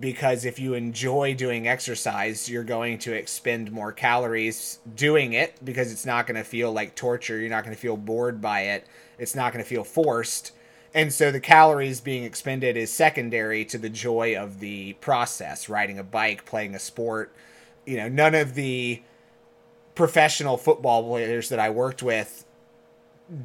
because 0.00 0.44
if 0.44 0.58
you 0.58 0.74
enjoy 0.74 1.34
doing 1.34 1.68
exercise, 1.68 2.48
you're 2.48 2.64
going 2.64 2.98
to 2.98 3.12
expend 3.12 3.70
more 3.70 3.92
calories 3.92 4.80
doing 4.96 5.32
it 5.32 5.54
because 5.64 5.92
it's 5.92 6.04
not 6.04 6.26
going 6.26 6.36
to 6.36 6.44
feel 6.44 6.72
like 6.72 6.94
torture. 6.94 7.38
You're 7.38 7.50
not 7.50 7.64
going 7.64 7.74
to 7.74 7.80
feel 7.80 7.96
bored 7.96 8.40
by 8.40 8.62
it. 8.62 8.86
It's 9.18 9.36
not 9.36 9.52
going 9.52 9.62
to 9.62 9.68
feel 9.68 9.84
forced. 9.84 10.52
And 10.94 11.12
so 11.12 11.30
the 11.30 11.40
calories 11.40 12.00
being 12.00 12.24
expended 12.24 12.76
is 12.76 12.92
secondary 12.92 13.64
to 13.66 13.78
the 13.78 13.88
joy 13.88 14.36
of 14.36 14.60
the 14.60 14.94
process, 14.94 15.68
riding 15.68 15.98
a 15.98 16.04
bike, 16.04 16.44
playing 16.44 16.74
a 16.74 16.78
sport. 16.78 17.32
You 17.86 17.96
know, 17.98 18.08
none 18.08 18.34
of 18.34 18.54
the 18.54 19.02
professional 19.94 20.56
football 20.56 21.02
players 21.02 21.48
that 21.48 21.58
I 21.58 21.70
worked 21.70 22.02
with 22.02 22.44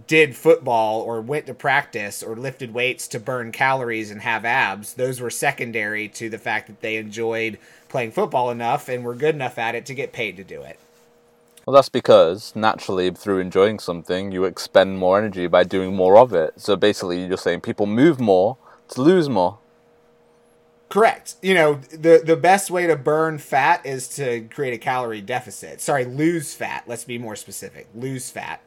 did 0.07 0.35
football 0.35 1.01
or 1.01 1.21
went 1.21 1.45
to 1.45 1.53
practice 1.53 2.21
or 2.21 2.35
lifted 2.35 2.73
weights 2.73 3.07
to 3.07 3.19
burn 3.19 3.51
calories 3.51 4.11
and 4.11 4.21
have 4.21 4.43
abs. 4.43 4.93
Those 4.95 5.21
were 5.21 5.29
secondary 5.29 6.09
to 6.09 6.29
the 6.29 6.37
fact 6.37 6.67
that 6.67 6.81
they 6.81 6.97
enjoyed 6.97 7.57
playing 7.87 8.11
football 8.11 8.49
enough 8.51 8.89
and 8.89 9.03
were 9.03 9.15
good 9.15 9.35
enough 9.35 9.57
at 9.57 9.75
it 9.75 9.85
to 9.85 9.93
get 9.93 10.11
paid 10.11 10.35
to 10.37 10.43
do 10.43 10.61
it. 10.61 10.77
Well, 11.65 11.75
that's 11.75 11.89
because 11.89 12.55
naturally, 12.55 13.11
through 13.11 13.39
enjoying 13.39 13.79
something, 13.79 14.31
you 14.31 14.45
expend 14.45 14.99
more 14.99 15.17
energy 15.17 15.47
by 15.47 15.63
doing 15.63 15.95
more 15.95 16.17
of 16.17 16.33
it. 16.33 16.53
So 16.57 16.75
basically, 16.75 17.25
you're 17.25 17.37
saying 17.37 17.61
people 17.61 17.85
move 17.85 18.19
more 18.19 18.57
to 18.89 19.01
lose 19.01 19.27
more. 19.27 19.59
Correct. 20.89 21.35
You 21.41 21.53
know, 21.53 21.75
the 21.91 22.21
the 22.23 22.37
best 22.37 22.71
way 22.71 22.87
to 22.87 22.95
burn 22.95 23.39
fat 23.39 23.85
is 23.85 24.07
to 24.15 24.47
create 24.49 24.73
a 24.73 24.77
calorie 24.77 25.21
deficit. 25.21 25.81
Sorry, 25.81 26.05
lose 26.05 26.53
fat. 26.53 26.85
Let's 26.87 27.03
be 27.03 27.17
more 27.17 27.35
specific. 27.35 27.87
Lose 27.93 28.29
fat. 28.29 28.61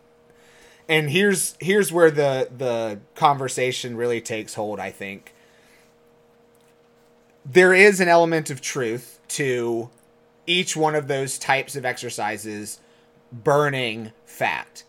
And 0.89 1.11
here's 1.11 1.57
here's 1.61 1.91
where 1.93 2.11
the 2.11 2.51
the 2.57 3.01
conversation 3.15 3.97
really 3.97 4.21
takes 4.21 4.55
hold, 4.55 4.79
I 4.79 4.91
think. 4.91 5.33
There 7.45 7.73
is 7.73 8.01
an 8.01 8.09
element 8.09 8.51
of 8.51 8.61
truth 8.61 9.19
to 9.29 9.89
each 10.47 10.77
one 10.77 10.95
of 10.95 11.09
those 11.09 11.39
types 11.39 11.75
of 11.75 11.87
exercises 11.87 12.81
burning 13.33 14.13
fat. 14.27 14.83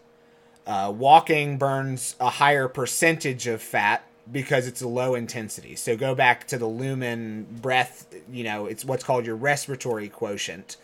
Uh, 0.68 0.92
walking 0.96 1.58
burns 1.58 2.16
a 2.20 2.30
higher 2.30 2.68
percentage 2.68 3.48
of 3.48 3.62
fat 3.62 4.04
because 4.30 4.68
it's 4.68 4.82
a 4.82 4.88
low 4.88 5.16
intensity. 5.16 5.76
So 5.76 5.96
go 5.96 6.14
back 6.16 6.48
to 6.48 6.58
the 6.58 6.68
lumen 6.68 7.48
breath, 7.62 8.14
you 8.32 8.44
know, 8.44 8.66
it's 8.66 8.86
what's 8.86 9.04
called 9.04 9.26
your 9.26 9.36
respiratory 9.36 10.10
quotient. 10.10 10.78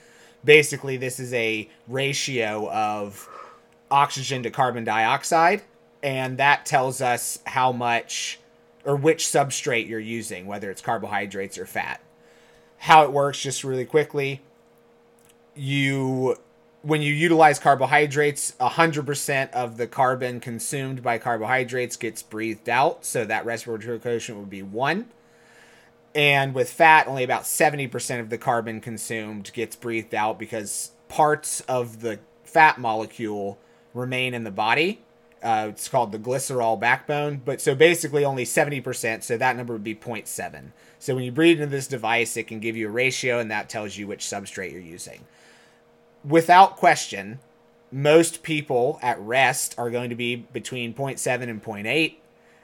Basically, 0.44 0.98
this 0.98 1.20
is 1.20 1.34
a 1.34 1.70
ratio 1.88 2.70
of 2.72 3.28
oxygen 3.92 4.44
to 4.44 4.50
carbon 4.50 4.84
dioxide, 4.84 5.62
and 6.04 6.38
that 6.38 6.66
tells 6.66 7.02
us 7.02 7.40
how 7.46 7.72
much 7.72 8.40
or 8.86 8.96
which 8.96 9.26
substrate 9.26 9.88
you're 9.88 10.00
using, 10.00 10.46
whether 10.46 10.72
it's 10.72 10.82
carbohydrates 10.82 11.58
or 11.58 11.66
fat. 11.66 12.02
How 12.78 13.04
it 13.04 13.12
works, 13.12 13.42
just 13.42 13.64
really 13.64 13.86
quickly, 13.86 14.42
you 15.56 16.38
when 16.88 17.02
you 17.02 17.14
utilize 17.14 17.60
carbohydrates, 17.60 18.54
100% 18.62 19.52
of 19.52 19.76
the 19.76 19.88
carbon 19.88 20.40
consumed 20.40 21.04
by 21.04 21.18
carbohydrates 21.18 21.98
gets 21.98 22.24
breathed 22.24 22.70
out. 22.70 23.04
So 23.04 23.26
that 23.26 23.46
respiratory 23.46 24.00
quotient 24.00 24.40
would 24.40 24.50
be 24.50 24.64
1. 24.64 25.06
And 26.16 26.56
with 26.56 26.72
fat, 26.72 27.06
only 27.08 27.26
about 27.26 27.44
70% 27.44 28.22
of 28.22 28.30
the 28.30 28.38
carbon 28.38 28.80
consumed 28.80 29.52
gets 29.52 29.76
breathed 29.76 30.16
out 30.16 30.40
because 30.40 30.92
parts 31.10 31.60
of 31.62 32.00
the 32.00 32.20
fat 32.46 32.78
molecule 32.78 33.60
remain 33.94 34.34
in 34.34 34.46
the 34.46 34.52
body. 34.52 35.02
Uh, 35.44 35.68
it's 35.70 35.90
called 35.90 36.14
the 36.14 36.18
glycerol 36.18 36.80
backbone. 36.80 37.42
But 37.44 37.60
so 37.60 37.76
basically 37.76 38.24
only 38.24 38.46
70%. 38.46 39.24
So 39.24 39.36
that 39.36 39.58
number 39.58 39.74
would 39.74 39.84
be 39.84 39.94
0.7. 39.94 40.72
So 41.00 41.16
when 41.16 41.26
you 41.26 41.34
breathe 41.34 41.60
into 41.60 41.76
this 41.76 41.88
device, 41.88 42.38
it 42.38 42.48
can 42.48 42.62
give 42.62 42.78
you 42.78 42.88
a 42.88 42.92
ratio 42.92 43.40
and 43.40 43.52
that 43.52 43.68
tells 43.68 43.98
you 43.98 44.08
which 44.08 44.24
substrate 44.24 44.72
you're 44.72 44.80
using 44.80 45.26
without 46.24 46.78
question, 46.78 47.40
most 47.92 48.44
people 48.44 49.00
at 49.02 49.20
rest 49.20 49.76
are 49.78 49.90
going 49.90 50.10
to 50.10 50.16
be 50.16 50.36
between 50.36 50.94
0.7 50.94 51.50
and 51.50 51.64
0.8. 51.64 52.16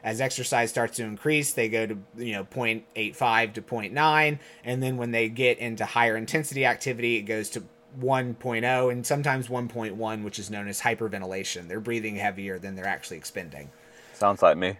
As 0.03 0.19
exercise 0.19 0.69
starts 0.69 0.97
to 0.97 1.03
increase, 1.03 1.53
they 1.53 1.69
go 1.69 1.85
to 1.85 1.97
you 2.17 2.33
know 2.33 2.43
0.85 2.43 3.53
to 3.53 3.61
0.9, 3.61 4.39
and 4.65 4.83
then 4.83 4.97
when 4.97 5.11
they 5.11 5.29
get 5.29 5.59
into 5.59 5.85
higher 5.85 6.17
intensity 6.17 6.65
activity, 6.65 7.15
it 7.15 7.21
goes 7.21 7.49
to 7.51 7.63
1.0 8.01 8.91
and 8.91 9.05
sometimes 9.05 9.47
1.1, 9.47 10.23
which 10.23 10.39
is 10.39 10.49
known 10.49 10.67
as 10.67 10.81
hyperventilation. 10.81 11.67
They're 11.67 11.79
breathing 11.79 12.17
heavier 12.17 12.59
than 12.59 12.75
they're 12.75 12.87
actually 12.87 13.17
expending. 13.17 13.69
Sounds 14.13 14.41
like 14.41 14.57
me. 14.57 14.77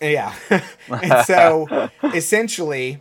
Yeah. 0.00 0.34
and 0.88 1.26
so 1.26 1.90
essentially, 2.14 3.00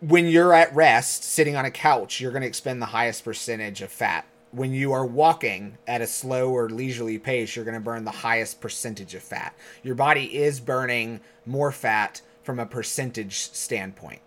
when 0.00 0.26
you're 0.26 0.54
at 0.54 0.74
rest, 0.74 1.24
sitting 1.24 1.56
on 1.56 1.64
a 1.64 1.70
couch, 1.70 2.20
you're 2.20 2.32
going 2.32 2.42
to 2.42 2.48
expend 2.48 2.80
the 2.80 2.86
highest 2.86 3.24
percentage 3.24 3.82
of 3.82 3.90
fat. 3.90 4.26
When 4.52 4.72
you 4.72 4.92
are 4.92 5.06
walking 5.06 5.78
at 5.86 6.00
a 6.00 6.06
slow 6.06 6.50
or 6.50 6.68
leisurely 6.68 7.18
pace, 7.18 7.54
you're 7.54 7.64
going 7.64 7.76
to 7.76 7.80
burn 7.80 8.04
the 8.04 8.10
highest 8.10 8.60
percentage 8.60 9.14
of 9.14 9.22
fat. 9.22 9.54
Your 9.82 9.94
body 9.94 10.36
is 10.38 10.58
burning 10.58 11.20
more 11.46 11.70
fat 11.70 12.22
from 12.42 12.58
a 12.58 12.66
percentage 12.66 13.36
standpoint. 13.36 14.22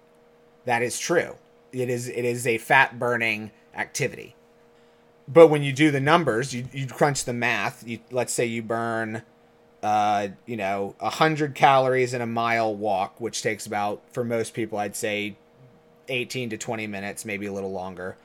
That 0.65 0.81
is 0.81 0.97
true. 0.97 1.35
It 1.73 1.89
is 1.89 2.07
it 2.07 2.23
is 2.23 2.47
a 2.47 2.57
fat 2.59 2.99
burning 2.99 3.51
activity. 3.75 4.35
But 5.27 5.47
when 5.47 5.63
you 5.63 5.73
do 5.73 5.89
the 5.91 5.99
numbers, 5.99 6.53
you, 6.53 6.67
you 6.71 6.87
crunch 6.87 7.25
the 7.25 7.33
math. 7.33 7.85
You, 7.85 7.99
let's 8.11 8.31
say 8.31 8.45
you 8.45 8.61
burn 8.61 9.23
uh, 9.81 10.29
you 10.45 10.55
know, 10.55 10.95
100 10.99 11.55
calories 11.55 12.13
in 12.13 12.21
a 12.21 12.25
mile 12.25 12.73
walk, 12.73 13.19
which 13.19 13.41
takes 13.41 13.65
about, 13.65 14.01
for 14.13 14.23
most 14.23 14.53
people, 14.53 14.77
I'd 14.77 14.95
say 14.95 15.35
18 16.07 16.49
to 16.51 16.57
20 16.57 16.87
minutes, 16.87 17.25
maybe 17.25 17.45
a 17.45 17.53
little 17.53 17.71
longer. 17.71 18.15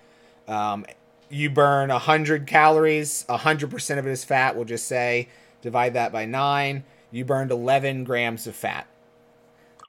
Um, 0.47 0.87
you 1.31 1.51
burn 1.51 1.91
100 1.91 2.47
calories, 2.47 3.25
100% 3.29 3.99
of 3.99 4.07
it 4.07 4.11
is 4.11 4.25
fat, 4.25 4.57
we'll 4.57 4.65
just 4.65 4.87
say. 4.87 5.29
Divide 5.63 5.95
that 5.95 6.13
by 6.13 6.25
9. 6.25 6.85
You 7.11 7.25
burned 7.25 7.51
11 7.51 8.05
grams 8.05 8.47
of 8.47 8.55
fat. 8.55 8.87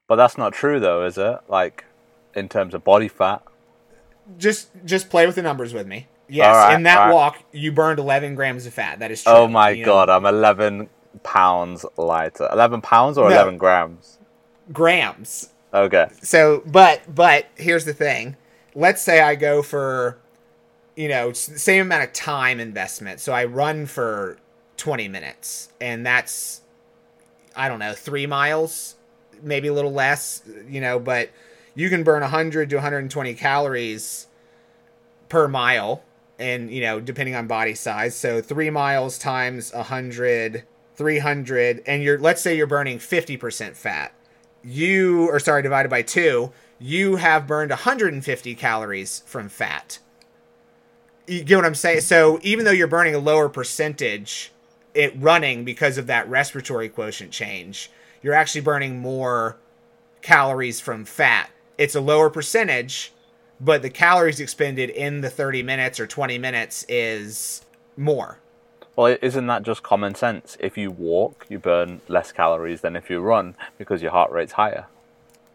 But 0.08 0.16
that's 0.16 0.38
not 0.38 0.54
true, 0.54 0.80
though, 0.80 1.06
is 1.06 1.18
it? 1.18 1.40
Like, 1.48 1.86
in 2.34 2.50
terms 2.50 2.74
of 2.74 2.84
body 2.84 3.08
fat. 3.08 3.42
just 4.38 4.70
just 4.86 5.10
play 5.10 5.26
with 5.26 5.36
the 5.36 5.42
numbers 5.42 5.74
with 5.74 5.88
me. 5.88 6.08
Yes, 6.28 6.56
right, 6.56 6.76
in 6.76 6.84
that 6.84 7.06
right. 7.06 7.14
walk, 7.14 7.44
you 7.52 7.72
burned 7.72 8.00
11 8.00 8.36
grams 8.36 8.66
of 8.66 8.74
fat. 8.74 9.00
That 9.00 9.12
is 9.12 9.24
true. 9.24 9.32
Oh 9.34 9.48
my 9.48 9.72
You 9.72 9.86
know, 9.86 9.86
god, 9.86 10.10
I'm 10.10 10.26
11 10.26 10.90
pounds 11.24 11.86
lighter. 11.98 12.48
11 12.52 12.82
pounds 12.82 13.18
or 13.18 13.30
No. 13.30 13.36
11 13.36 13.58
grams? 13.58 14.20
grams. 14.72 15.50
Okay. 15.74 16.08
So, 16.22 16.64
but 16.66 17.14
but 17.14 17.48
here's 17.56 17.86
the 17.86 17.94
thing. 17.94 18.36
Let's 18.76 19.02
say 19.02 19.22
I 19.22 19.36
go 19.36 19.62
for, 19.62 20.18
you 20.96 21.08
know, 21.08 21.34
same 21.34 21.82
amount 21.82 22.04
of 22.04 22.14
time 22.14 22.60
investment. 22.60 23.20
So 23.20 23.34
I 23.34 23.46
run 23.46 23.86
for 23.86 24.38
20 24.78 25.08
minutes, 25.08 25.70
and 25.80 26.06
that's, 26.06 26.62
I 27.56 27.68
don't 27.68 27.80
know, 27.80 27.94
three 27.94 28.26
miles, 28.26 28.96
maybe 29.42 29.68
a 29.68 29.74
little 29.74 29.94
less, 29.94 30.44
you 30.68 30.82
know. 30.82 31.00
But 31.00 31.30
you 31.76 31.90
can 31.90 32.04
burn 32.04 32.22
100 32.22 32.70
to 32.72 32.76
120 32.78 33.34
calories 33.36 34.28
per 35.30 35.48
mile, 35.48 36.04
and 36.40 36.72
you 36.72 36.82
know, 36.82 37.00
depending 37.00 37.36
on 37.36 37.46
body 37.46 37.76
size. 37.76 38.16
So 38.16 38.42
three 38.42 38.72
miles 38.72 39.20
times 39.20 39.72
100, 39.74 40.64
300, 40.96 41.84
and 41.86 42.02
you're 42.02 42.18
let's 42.18 42.42
say 42.42 42.58
you're 42.58 42.68
burning 42.68 42.98
50% 42.98 43.76
fat 43.76 44.14
you 44.64 45.28
or 45.30 45.40
sorry 45.40 45.62
divided 45.62 45.90
by 45.90 46.02
two 46.02 46.52
you 46.82 47.18
have 47.18 47.46
burned 47.46 47.72
150 47.72 48.56
calories 48.56 49.22
from 49.26 49.50
fat. 49.50 50.00
You 51.28 51.44
get 51.44 51.58
what 51.58 51.66
i'm 51.66 51.76
saying? 51.76 52.02
So 52.02 52.40
even 52.42 52.66
though 52.66 52.72
you're 52.72 52.88
burning 52.88 53.16
a 53.16 53.20
lower 53.20 53.50
percentage 53.50 54.52
it 54.94 55.14
running 55.22 55.64
because 55.64 55.98
of 55.98 56.08
that 56.08 56.28
respiratory 56.30 56.90
quotient 56.90 57.32
change 57.32 57.92
you're 58.22 58.34
actually 58.34 58.62
burning 58.62 59.00
more 59.00 59.58
calories 60.22 60.80
from 60.82 61.06
fat. 61.06 61.50
It's 61.78 61.96
a 61.96 62.02
lower 62.02 62.30
percentage 62.30 63.14
but 63.62 63.82
the 63.82 63.90
calories 63.90 64.40
expended 64.40 64.90
in 64.90 65.22
the 65.22 65.30
30 65.30 65.64
minutes 65.64 66.00
or 66.00 66.08
20 66.08 66.38
minutes 66.38 66.86
is 66.88 67.66
more 67.98 68.40
Well, 69.00 69.16
isn't 69.22 69.48
that 69.48 69.64
just 69.64 69.82
common 69.82 70.14
sense? 70.14 70.58
If 70.60 70.78
you 70.78 70.92
walk, 70.92 71.46
you 71.48 71.58
burn 71.58 72.02
less 72.10 72.34
calories 72.34 72.82
than 72.82 72.98
if 72.98 73.10
you 73.10 73.22
run 73.22 73.56
because 73.78 74.02
your 74.02 74.12
heart 74.12 74.30
rate's 74.30 74.52
higher. 74.52 74.88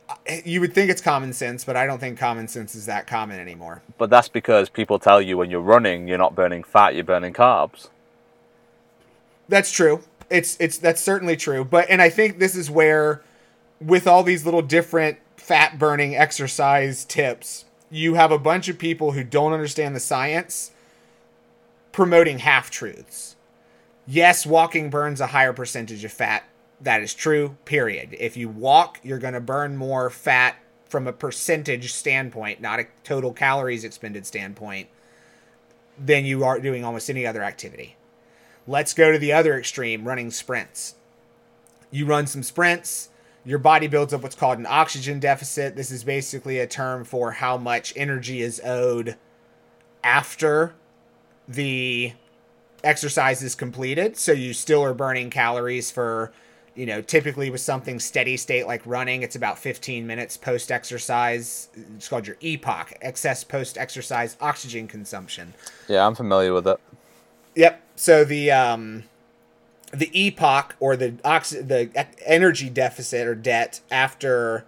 Uh, 0.08 0.14
eh, 0.24 0.40
you 0.46 0.62
would 0.62 0.72
think 0.72 0.90
it's 0.90 1.02
common 1.02 1.34
sense 1.34 1.62
but 1.62 1.76
i 1.76 1.86
don't 1.86 1.98
think 1.98 2.18
common 2.18 2.46
sense 2.48 2.74
is 2.74 2.84
that 2.86 3.06
common 3.06 3.38
anymore 3.38 3.82
But 3.98 4.08
that's 4.08 4.28
because 4.28 4.70
people 4.70 4.98
tell 4.98 5.20
you 5.20 5.36
when 5.36 5.50
you're 5.50 5.60
running, 5.60 6.08
you're 6.08 6.16
not 6.16 6.34
burning 6.34 6.62
fat, 6.62 6.94
you're 6.94 7.04
burning 7.04 7.34
carbs. 7.34 7.88
That's 9.46 9.70
true. 9.70 10.02
It's 10.30 10.56
it's 10.58 10.78
that's 10.78 11.02
certainly 11.02 11.36
true. 11.36 11.66
But 11.66 11.90
and 11.90 12.00
I 12.00 12.08
think 12.08 12.38
this 12.38 12.56
is 12.56 12.70
where 12.70 13.20
with 13.78 14.06
all 14.06 14.22
these 14.22 14.46
little 14.46 14.62
different 14.62 15.18
fat 15.36 15.78
burning 15.78 16.16
exercise 16.16 17.04
tips, 17.04 17.66
you 17.90 18.14
have 18.14 18.32
a 18.32 18.38
bunch 18.38 18.68
of 18.68 18.78
people 18.78 19.12
who 19.12 19.22
don't 19.22 19.52
understand 19.52 19.94
the 19.94 20.00
science 20.00 20.70
promoting 21.92 22.40
half 22.40 22.70
truths. 22.70 23.33
Yes, 24.06 24.44
walking 24.44 24.90
burns 24.90 25.20
a 25.20 25.28
higher 25.28 25.52
percentage 25.52 26.04
of 26.04 26.12
fat. 26.12 26.44
That 26.80 27.02
is 27.02 27.14
true, 27.14 27.56
period. 27.64 28.14
If 28.18 28.36
you 28.36 28.48
walk, 28.48 29.00
you're 29.02 29.18
going 29.18 29.34
to 29.34 29.40
burn 29.40 29.76
more 29.76 30.10
fat 30.10 30.56
from 30.88 31.06
a 31.06 31.12
percentage 31.12 31.92
standpoint, 31.92 32.60
not 32.60 32.80
a 32.80 32.86
total 33.02 33.32
calories 33.32 33.84
expended 33.84 34.26
standpoint, 34.26 34.88
than 35.98 36.24
you 36.24 36.44
are 36.44 36.60
doing 36.60 36.84
almost 36.84 37.08
any 37.08 37.26
other 37.26 37.42
activity. 37.42 37.96
Let's 38.66 38.94
go 38.94 39.12
to 39.12 39.18
the 39.18 39.32
other 39.32 39.58
extreme 39.58 40.06
running 40.06 40.30
sprints. 40.30 40.96
You 41.90 42.06
run 42.06 42.26
some 42.26 42.42
sprints, 42.42 43.08
your 43.44 43.58
body 43.58 43.86
builds 43.86 44.12
up 44.12 44.22
what's 44.22 44.34
called 44.34 44.58
an 44.58 44.66
oxygen 44.68 45.20
deficit. 45.20 45.76
This 45.76 45.90
is 45.90 46.02
basically 46.02 46.58
a 46.58 46.66
term 46.66 47.04
for 47.04 47.32
how 47.32 47.56
much 47.56 47.92
energy 47.96 48.40
is 48.40 48.60
owed 48.64 49.16
after 50.02 50.74
the 51.46 52.14
exercise 52.84 53.42
is 53.42 53.54
completed. 53.54 54.16
So 54.16 54.32
you 54.32 54.52
still 54.52 54.82
are 54.82 54.94
burning 54.94 55.30
calories 55.30 55.90
for, 55.90 56.32
you 56.74 56.86
know, 56.86 57.00
typically 57.00 57.50
with 57.50 57.60
something 57.60 57.98
steady 57.98 58.36
state 58.36 58.66
like 58.66 58.82
running, 58.84 59.22
it's 59.22 59.36
about 59.36 59.58
15 59.58 60.06
minutes 60.06 60.36
post 60.36 60.70
exercise. 60.70 61.68
It's 61.96 62.08
called 62.08 62.26
your 62.26 62.36
EPOC, 62.36 62.94
excess 63.00 63.44
post 63.44 63.78
exercise 63.78 64.36
oxygen 64.40 64.86
consumption. 64.86 65.54
Yeah, 65.88 66.06
I'm 66.06 66.14
familiar 66.14 66.52
with 66.52 66.66
it. 66.68 66.78
Yep. 67.54 67.80
So 67.96 68.24
the 68.24 68.50
um, 68.50 69.04
the 69.92 70.06
EPOC 70.08 70.72
or 70.80 70.96
the 70.96 71.14
oxy- 71.24 71.62
the 71.62 72.06
energy 72.26 72.68
deficit 72.68 73.26
or 73.26 73.34
debt 73.34 73.80
after 73.90 74.64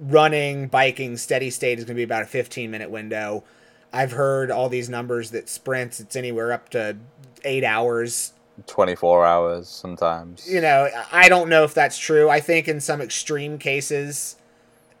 running, 0.00 0.66
biking, 0.66 1.16
steady 1.16 1.50
state 1.50 1.78
is 1.78 1.84
going 1.84 1.94
to 1.94 1.98
be 1.98 2.02
about 2.02 2.22
a 2.22 2.26
15 2.26 2.70
minute 2.70 2.90
window. 2.90 3.44
I've 3.92 4.12
heard 4.12 4.50
all 4.50 4.68
these 4.68 4.88
numbers 4.88 5.30
that 5.32 5.48
sprints 5.48 6.00
it's 6.00 6.16
anywhere 6.16 6.52
up 6.52 6.68
to 6.70 6.96
eight 7.44 7.64
hours. 7.64 8.32
24 8.66 9.26
hours 9.26 9.68
sometimes. 9.68 10.48
You 10.50 10.60
know, 10.60 10.88
I 11.10 11.28
don't 11.28 11.48
know 11.48 11.64
if 11.64 11.74
that's 11.74 11.98
true. 11.98 12.28
I 12.28 12.40
think 12.40 12.68
in 12.68 12.80
some 12.80 13.00
extreme 13.00 13.58
cases 13.58 14.36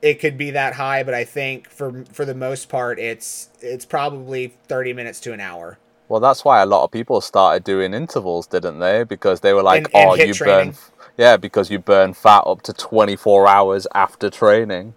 it 0.00 0.18
could 0.18 0.36
be 0.36 0.50
that 0.50 0.74
high, 0.74 1.02
but 1.04 1.14
I 1.14 1.24
think 1.24 1.68
for 1.68 2.04
for 2.12 2.24
the 2.24 2.34
most 2.34 2.68
part 2.68 2.98
it's 2.98 3.50
it's 3.60 3.84
probably 3.84 4.54
30 4.68 4.92
minutes 4.94 5.20
to 5.20 5.32
an 5.32 5.40
hour. 5.40 5.78
Well, 6.08 6.20
that's 6.20 6.44
why 6.44 6.60
a 6.60 6.66
lot 6.66 6.84
of 6.84 6.90
people 6.90 7.20
started 7.20 7.64
doing 7.64 7.94
intervals, 7.94 8.46
didn't 8.46 8.80
they? 8.80 9.04
Because 9.04 9.40
they 9.40 9.52
were 9.54 9.62
like, 9.62 9.84
And- 9.84 9.94
and 9.94 10.10
"Oh, 10.10 10.16
HIIT 10.16 10.26
you 10.26 10.34
training. 10.34 10.72
burn, 10.72 10.78
yeah, 11.16 11.36
because 11.36 11.70
you 11.70 11.78
burn 11.78 12.12
fat 12.12 12.42
up 12.46 12.60
to 12.62 12.72
24 12.72 13.46
hours 13.48 13.86
after 13.94 14.28
training." 14.28 14.94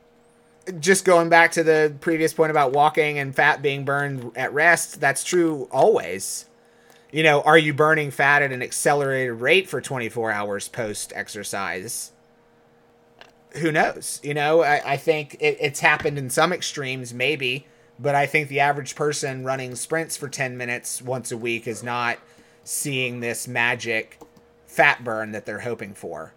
Just 0.79 1.05
going 1.05 1.29
back 1.29 1.51
to 1.53 1.63
the 1.63 1.95
previous 2.01 2.33
point 2.33 2.51
about 2.51 2.73
walking 2.73 3.19
and 3.19 3.35
fat 3.35 3.61
being 3.61 3.85
burned 3.85 4.31
at 4.35 4.53
rest, 4.53 4.99
that's 4.99 5.23
true 5.23 5.67
always. 5.71 6.45
You 7.11 7.23
know, 7.23 7.41
are 7.41 7.57
you 7.57 7.73
burning 7.73 8.11
fat 8.11 8.41
at 8.41 8.51
an 8.51 8.61
accelerated 8.61 9.39
rate 9.41 9.69
for 9.69 9.81
24 9.81 10.31
hours 10.31 10.67
post 10.67 11.13
exercise? 11.15 12.11
Who 13.57 13.71
knows? 13.71 14.19
You 14.23 14.33
know, 14.33 14.63
I, 14.63 14.93
I 14.93 14.97
think 14.97 15.35
it, 15.39 15.57
it's 15.61 15.79
happened 15.79 16.17
in 16.17 16.29
some 16.29 16.51
extremes, 16.51 17.13
maybe, 17.13 17.67
but 17.99 18.15
I 18.15 18.25
think 18.25 18.49
the 18.49 18.59
average 18.59 18.95
person 18.95 19.45
running 19.45 19.75
sprints 19.75 20.17
for 20.17 20.27
10 20.29 20.57
minutes 20.57 21.01
once 21.01 21.31
a 21.31 21.37
week 21.37 21.67
is 21.67 21.83
not 21.83 22.19
seeing 22.63 23.21
this 23.21 23.47
magic 23.47 24.19
fat 24.65 25.03
burn 25.03 25.31
that 25.31 25.45
they're 25.45 25.59
hoping 25.61 25.93
for 25.93 26.33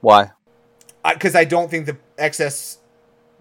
Why? 0.00 0.32
Uh, 1.04 1.14
because 1.14 1.34
I 1.34 1.44
don't 1.44 1.70
think 1.70 1.86
the 1.86 1.98
excess, 2.18 2.78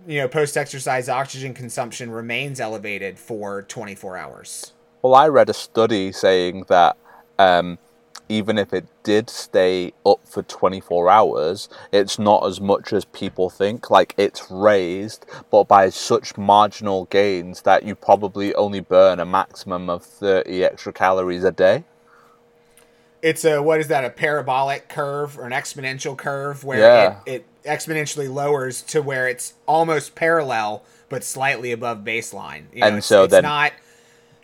you 0.07 0.19
know, 0.19 0.27
post 0.27 0.57
exercise 0.57 1.09
oxygen 1.09 1.53
consumption 1.53 2.11
remains 2.11 2.59
elevated 2.59 3.19
for 3.19 3.63
24 3.63 4.17
hours. 4.17 4.73
Well, 5.01 5.15
I 5.15 5.27
read 5.27 5.49
a 5.49 5.53
study 5.53 6.11
saying 6.11 6.65
that 6.67 6.97
um, 7.39 7.77
even 8.29 8.57
if 8.57 8.73
it 8.73 8.85
did 9.03 9.29
stay 9.29 9.93
up 10.05 10.19
for 10.27 10.43
24 10.43 11.09
hours, 11.09 11.69
it's 11.91 12.17
not 12.17 12.45
as 12.45 12.61
much 12.61 12.93
as 12.93 13.05
people 13.05 13.49
think. 13.49 13.89
Like, 13.89 14.13
it's 14.17 14.49
raised, 14.49 15.25
but 15.49 15.67
by 15.67 15.89
such 15.89 16.37
marginal 16.37 17.05
gains 17.05 17.63
that 17.63 17.83
you 17.83 17.95
probably 17.95 18.53
only 18.55 18.79
burn 18.79 19.19
a 19.19 19.25
maximum 19.25 19.89
of 19.89 20.03
30 20.03 20.63
extra 20.63 20.93
calories 20.93 21.43
a 21.43 21.51
day. 21.51 21.83
It's 23.21 23.45
a 23.45 23.61
what 23.61 23.79
is 23.79 23.87
that? 23.89 24.03
A 24.03 24.09
parabolic 24.09 24.89
curve 24.89 25.37
or 25.37 25.45
an 25.45 25.51
exponential 25.51 26.17
curve 26.17 26.63
where 26.63 26.79
Yeah. 26.79 27.19
it, 27.25 27.45
it 27.63 27.63
exponentially 27.63 28.31
lowers 28.33 28.81
to 28.81 29.01
where 29.01 29.27
it's 29.27 29.53
almost 29.67 30.15
parallel 30.15 30.83
but 31.09 31.23
slightly 31.23 31.71
above 31.71 31.99
baseline. 31.99 32.63
You 32.73 32.79
know, 32.81 32.87
And 32.87 32.97
it's, 32.97 33.07
so 33.07 33.23
it's 33.25 33.31
then- 33.31 33.43
not 33.43 33.73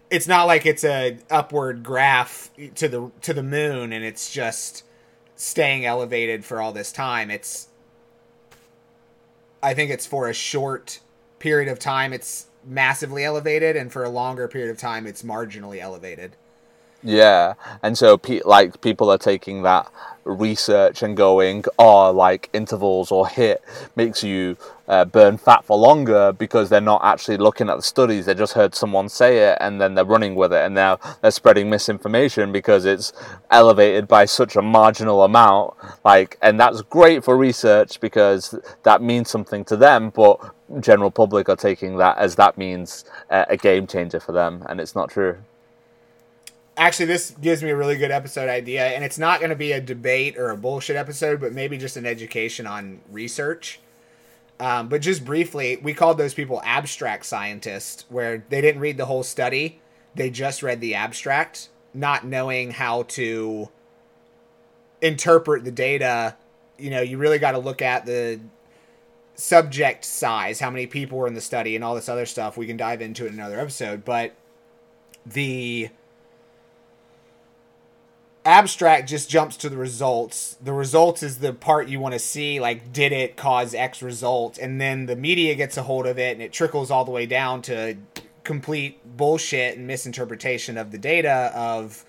it's 0.09 0.27
not 0.27 0.45
like 0.45 0.65
it's 0.65 0.83
a 0.85 1.17
upward 1.29 1.83
graph 1.83 2.49
to 2.75 2.87
the 2.87 3.11
to 3.23 3.33
the 3.33 3.43
moon 3.43 3.91
and 3.91 4.05
it's 4.05 4.31
just 4.31 4.83
staying 5.35 5.85
elevated 5.85 6.45
for 6.45 6.61
all 6.61 6.71
this 6.71 6.91
time. 6.91 7.29
It's 7.31 7.67
I 9.63 9.73
think 9.73 9.89
it's 9.91 10.05
for 10.05 10.29
a 10.29 10.33
short 10.33 10.99
period 11.39 11.69
of 11.71 11.79
time 11.79 12.13
it's 12.13 12.47
massively 12.65 13.23
elevated 13.23 13.75
and 13.75 13.91
for 13.91 14.03
a 14.03 14.09
longer 14.09 14.47
period 14.47 14.69
of 14.69 14.77
time 14.77 15.07
it's 15.07 15.23
marginally 15.23 15.79
elevated. 15.81 16.35
Yeah, 17.07 17.53
and 17.81 17.97
so 17.97 18.17
pe- 18.17 18.41
like 18.43 18.81
people 18.81 19.09
are 19.09 19.17
taking 19.17 19.61
that 19.63 19.89
research 20.25 21.01
and 21.01 21.15
going, 21.15 21.63
oh, 21.79 22.11
like 22.11 22.49
intervals 22.51 23.13
or 23.13 23.25
HIIT 23.27 23.59
makes 23.95 24.25
you 24.25 24.57
uh, 24.89 25.05
burn 25.05 25.37
fat 25.37 25.63
for 25.63 25.77
longer 25.77 26.33
because 26.33 26.67
they're 26.67 26.81
not 26.81 27.01
actually 27.05 27.37
looking 27.37 27.69
at 27.69 27.77
the 27.77 27.81
studies. 27.81 28.25
They 28.25 28.33
just 28.33 28.55
heard 28.55 28.75
someone 28.75 29.07
say 29.07 29.37
it 29.51 29.57
and 29.61 29.79
then 29.79 29.95
they're 29.95 30.03
running 30.03 30.35
with 30.35 30.51
it, 30.51 30.65
and 30.65 30.75
now 30.75 30.99
they're 31.21 31.31
spreading 31.31 31.69
misinformation 31.69 32.51
because 32.51 32.83
it's 32.83 33.13
elevated 33.51 34.09
by 34.09 34.25
such 34.25 34.57
a 34.57 34.61
marginal 34.61 35.23
amount. 35.23 35.75
Like, 36.03 36.37
and 36.41 36.59
that's 36.59 36.81
great 36.81 37.23
for 37.23 37.37
research 37.37 38.01
because 38.01 38.53
that 38.83 39.01
means 39.01 39.29
something 39.29 39.63
to 39.63 39.77
them, 39.77 40.09
but 40.09 40.53
general 40.81 41.09
public 41.09 41.47
are 41.47 41.55
taking 41.55 41.95
that 41.99 42.17
as 42.17 42.35
that 42.35 42.57
means 42.57 43.05
uh, 43.29 43.45
a 43.47 43.55
game 43.55 43.87
changer 43.87 44.19
for 44.19 44.33
them, 44.33 44.65
and 44.67 44.81
it's 44.81 44.93
not 44.93 45.09
true. 45.09 45.37
Actually 46.77 47.05
this 47.07 47.31
gives 47.41 47.63
me 47.63 47.69
a 47.71 47.75
really 47.75 47.97
good 47.97 48.11
episode 48.11 48.49
idea 48.49 48.85
and 48.87 49.03
it's 49.03 49.17
not 49.17 49.39
going 49.39 49.49
to 49.49 49.55
be 49.55 49.71
a 49.71 49.81
debate 49.81 50.37
or 50.37 50.49
a 50.51 50.57
bullshit 50.57 50.95
episode 50.95 51.39
but 51.41 51.53
maybe 51.53 51.77
just 51.77 51.97
an 51.97 52.05
education 52.05 52.67
on 52.67 53.01
research 53.11 53.79
Um, 54.59 54.89
but 54.89 55.01
just 55.01 55.23
briefly, 55.23 55.77
we 55.83 55.93
called 55.93 56.17
those 56.17 56.33
people 56.33 56.61
abstract 56.65 57.25
scientists, 57.25 58.05
where 58.09 58.43
they 58.49 58.61
didn't 58.61 58.81
read 58.81 58.97
the 58.97 59.05
whole 59.05 59.23
study; 59.23 59.79
they 60.15 60.29
just 60.31 60.63
read 60.63 60.81
the 60.81 60.95
abstract, 60.95 61.69
not 61.93 62.25
knowing 62.25 62.71
how 62.71 63.03
to 63.03 63.69
interpret 65.01 65.63
the 65.63 65.71
data. 65.71 66.35
You 66.77 66.89
know, 66.89 67.01
you 67.01 67.17
really 67.19 67.37
got 67.39 67.51
to 67.51 67.59
look 67.59 67.81
at 67.83 68.05
the 68.05 68.39
subject 69.35 70.05
size, 70.05 70.59
how 70.59 70.71
many 70.71 70.87
people 70.87 71.19
were 71.19 71.27
in 71.27 71.35
the 71.35 71.41
study, 71.41 71.75
and 71.75 71.83
all 71.83 71.93
this 71.95 72.09
other 72.09 72.25
stuff. 72.25 72.57
We 72.57 72.65
can 72.67 72.77
dive 72.77 73.01
into 73.01 73.27
in 73.27 73.33
another 73.33 73.59
episode, 73.59 74.03
but 74.05 74.33
the 75.25 75.89
abstract 78.47 79.09
just 79.09 79.29
jumps 79.29 79.57
to 79.57 79.69
the 79.69 79.75
results. 79.75 80.55
The 80.63 80.71
results 80.71 81.21
is 81.21 81.39
the 81.39 81.51
part 81.51 81.89
you 81.89 81.99
want 81.99 82.13
to 82.13 82.19
see, 82.19 82.61
like, 82.61 82.93
did 82.93 83.11
it 83.11 83.35
cause 83.35 83.75
X 83.75 84.01
result? 84.01 84.57
And 84.57 84.79
then 84.79 85.05
the 85.05 85.17
media 85.17 85.53
gets 85.53 85.75
a 85.75 85.83
hold 85.83 86.07
of 86.07 86.17
it 86.17 86.31
and 86.31 86.41
it 86.41 86.53
trickles 86.53 86.89
all 86.89 87.03
the 87.03 87.11
way 87.11 87.25
down 87.25 87.61
to 87.63 87.97
complete 88.45 89.17
bullshit 89.17 89.77
and 89.77 89.85
misinterpretation 89.85 90.77
of 90.77 90.91
the 90.91 90.97
data 90.97 91.51
of, 91.53 92.05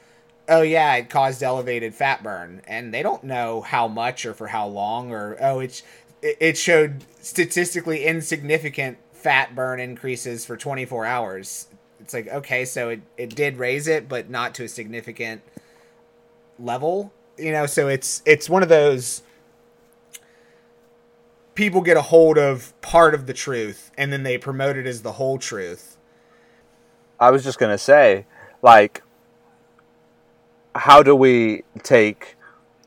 oh, 0.48 0.62
yeah, 0.62 0.94
it 0.94 1.11
caused 1.11 1.42
elevated 1.42 1.92
fat 1.92 2.22
burn. 2.22 2.62
And 2.68 2.94
they 2.94 3.03
don't 3.03 3.24
know 3.24 3.61
how 3.61 3.88
much 3.88 4.24
or 4.24 4.33
for 4.33 4.46
how 4.46 4.68
long, 4.68 5.11
or, 5.11 5.37
oh, 5.40 5.59
it's, 5.59 5.83
it 6.22 6.57
showed 6.57 7.05
statistically 7.20 8.05
insignificant 8.05 8.98
fat 9.12 9.57
burn 9.57 9.81
increases 9.81 10.46
for 10.46 10.57
24 10.57 11.05
hours. 11.05 11.66
It's 11.98 12.14
like, 12.14 12.29
okay, 12.29 12.64
so 12.64 12.90
it, 12.90 13.01
it 13.16 13.35
did 13.35 13.57
raise 13.57 13.88
it, 13.88 14.09
but 14.09 14.31
not 14.31 14.55
to 14.55 14.64
a 14.64 14.68
significant 14.68 15.42
level 16.59 17.12
you 17.37 17.53
know 17.53 17.66
so 17.66 17.88
it's 17.88 18.23
it's 18.27 18.49
one 18.51 18.62
of 18.62 18.68
those 18.68 19.23
people 21.59 21.81
get 21.81 21.97
a 21.97 22.03
hold 22.03 22.38
of 22.38 22.73
part 22.83 23.14
of 23.14 23.27
the 23.27 23.35
truth 23.35 23.90
and 23.99 24.12
then 24.12 24.23
they 24.23 24.38
promote 24.38 24.77
it 24.77 24.87
as 24.87 25.03
the 25.03 25.11
whole 25.14 25.38
truth. 25.38 25.97
I 27.18 27.33
was 27.33 27.42
just 27.42 27.59
to 27.59 27.77
say 27.77 28.27
like 28.62 29.03
how 30.77 31.03
do 31.03 31.16
we 31.16 31.64
take 31.83 32.37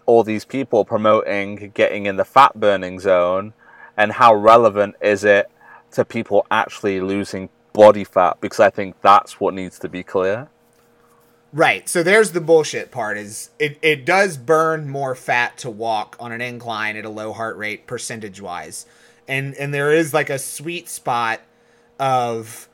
all 0.05 0.23
these 0.23 0.45
people 0.45 0.85
promoting 0.85 1.71
getting 1.73 2.05
in 2.05 2.15
the 2.15 2.23
fat 2.23 2.57
burning 2.57 2.97
zone 3.01 3.53
and 3.97 4.13
how 4.13 4.33
relevant 4.33 4.95
is 5.01 5.25
it 5.25 5.51
to 5.91 6.05
people 6.05 6.47
actually 6.49 7.01
losing 7.01 7.49
body 7.73 8.05
fat? 8.05 8.37
Because 8.39 8.61
i 8.61 8.69
think 8.69 8.95
that's 9.01 9.37
what 9.37 9.53
needs 9.53 9.79
to 9.79 9.89
be 9.89 10.01
clear 10.01 10.47
Right. 11.53 11.89
So 11.89 12.01
there's 12.01 12.31
the 12.31 12.39
bullshit 12.39 12.91
part 12.91 13.17
is 13.17 13.49
it, 13.59 13.77
it 13.81 14.05
does 14.05 14.37
burn 14.37 14.87
more 14.87 15.15
fat 15.15 15.57
to 15.59 15.69
walk 15.69 16.15
on 16.19 16.31
an 16.31 16.39
incline 16.39 16.95
at 16.95 17.03
a 17.03 17.09
low 17.09 17.33
heart 17.33 17.57
rate 17.57 17.87
percentage 17.87 18.39
wise. 18.39 18.85
And 19.27 19.53
and 19.55 19.73
there 19.73 19.91
is 19.91 20.13
like 20.13 20.29
a 20.29 20.39
sweet 20.39 20.87
spot 20.87 21.41
of 21.99 22.69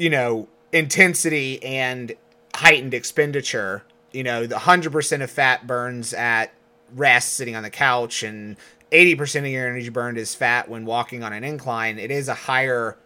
you 0.00 0.08
know, 0.08 0.48
intensity 0.72 1.62
and 1.62 2.14
heightened 2.54 2.94
expenditure. 2.94 3.84
You 4.12 4.24
know, 4.24 4.46
the 4.46 4.56
100% 4.56 5.22
of 5.22 5.30
fat 5.30 5.66
burns 5.66 6.14
at 6.14 6.54
rest 6.96 7.34
sitting 7.34 7.54
on 7.54 7.62
the 7.62 7.70
couch 7.70 8.22
and 8.22 8.56
80% 8.90 9.40
of 9.40 9.46
your 9.46 9.68
energy 9.68 9.90
burned 9.90 10.16
is 10.16 10.34
fat 10.34 10.70
when 10.70 10.86
walking 10.86 11.22
on 11.22 11.34
an 11.34 11.44
incline. 11.44 11.98
It 11.98 12.10
is 12.10 12.28
a 12.28 12.34
higher 12.34 12.96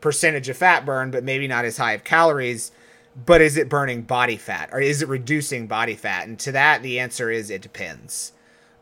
percentage 0.00 0.48
of 0.48 0.56
fat 0.56 0.84
burn, 0.84 1.12
but 1.12 1.22
maybe 1.22 1.46
not 1.46 1.64
as 1.64 1.76
high 1.76 1.92
of 1.92 2.02
calories 2.02 2.72
but 3.26 3.40
is 3.40 3.56
it 3.56 3.68
burning 3.68 4.02
body 4.02 4.36
fat 4.36 4.70
or 4.72 4.80
is 4.80 5.02
it 5.02 5.08
reducing 5.08 5.66
body 5.66 5.94
fat? 5.94 6.26
And 6.26 6.38
to 6.40 6.52
that, 6.52 6.82
the 6.82 6.98
answer 6.98 7.30
is 7.30 7.50
it 7.50 7.62
depends. 7.62 8.32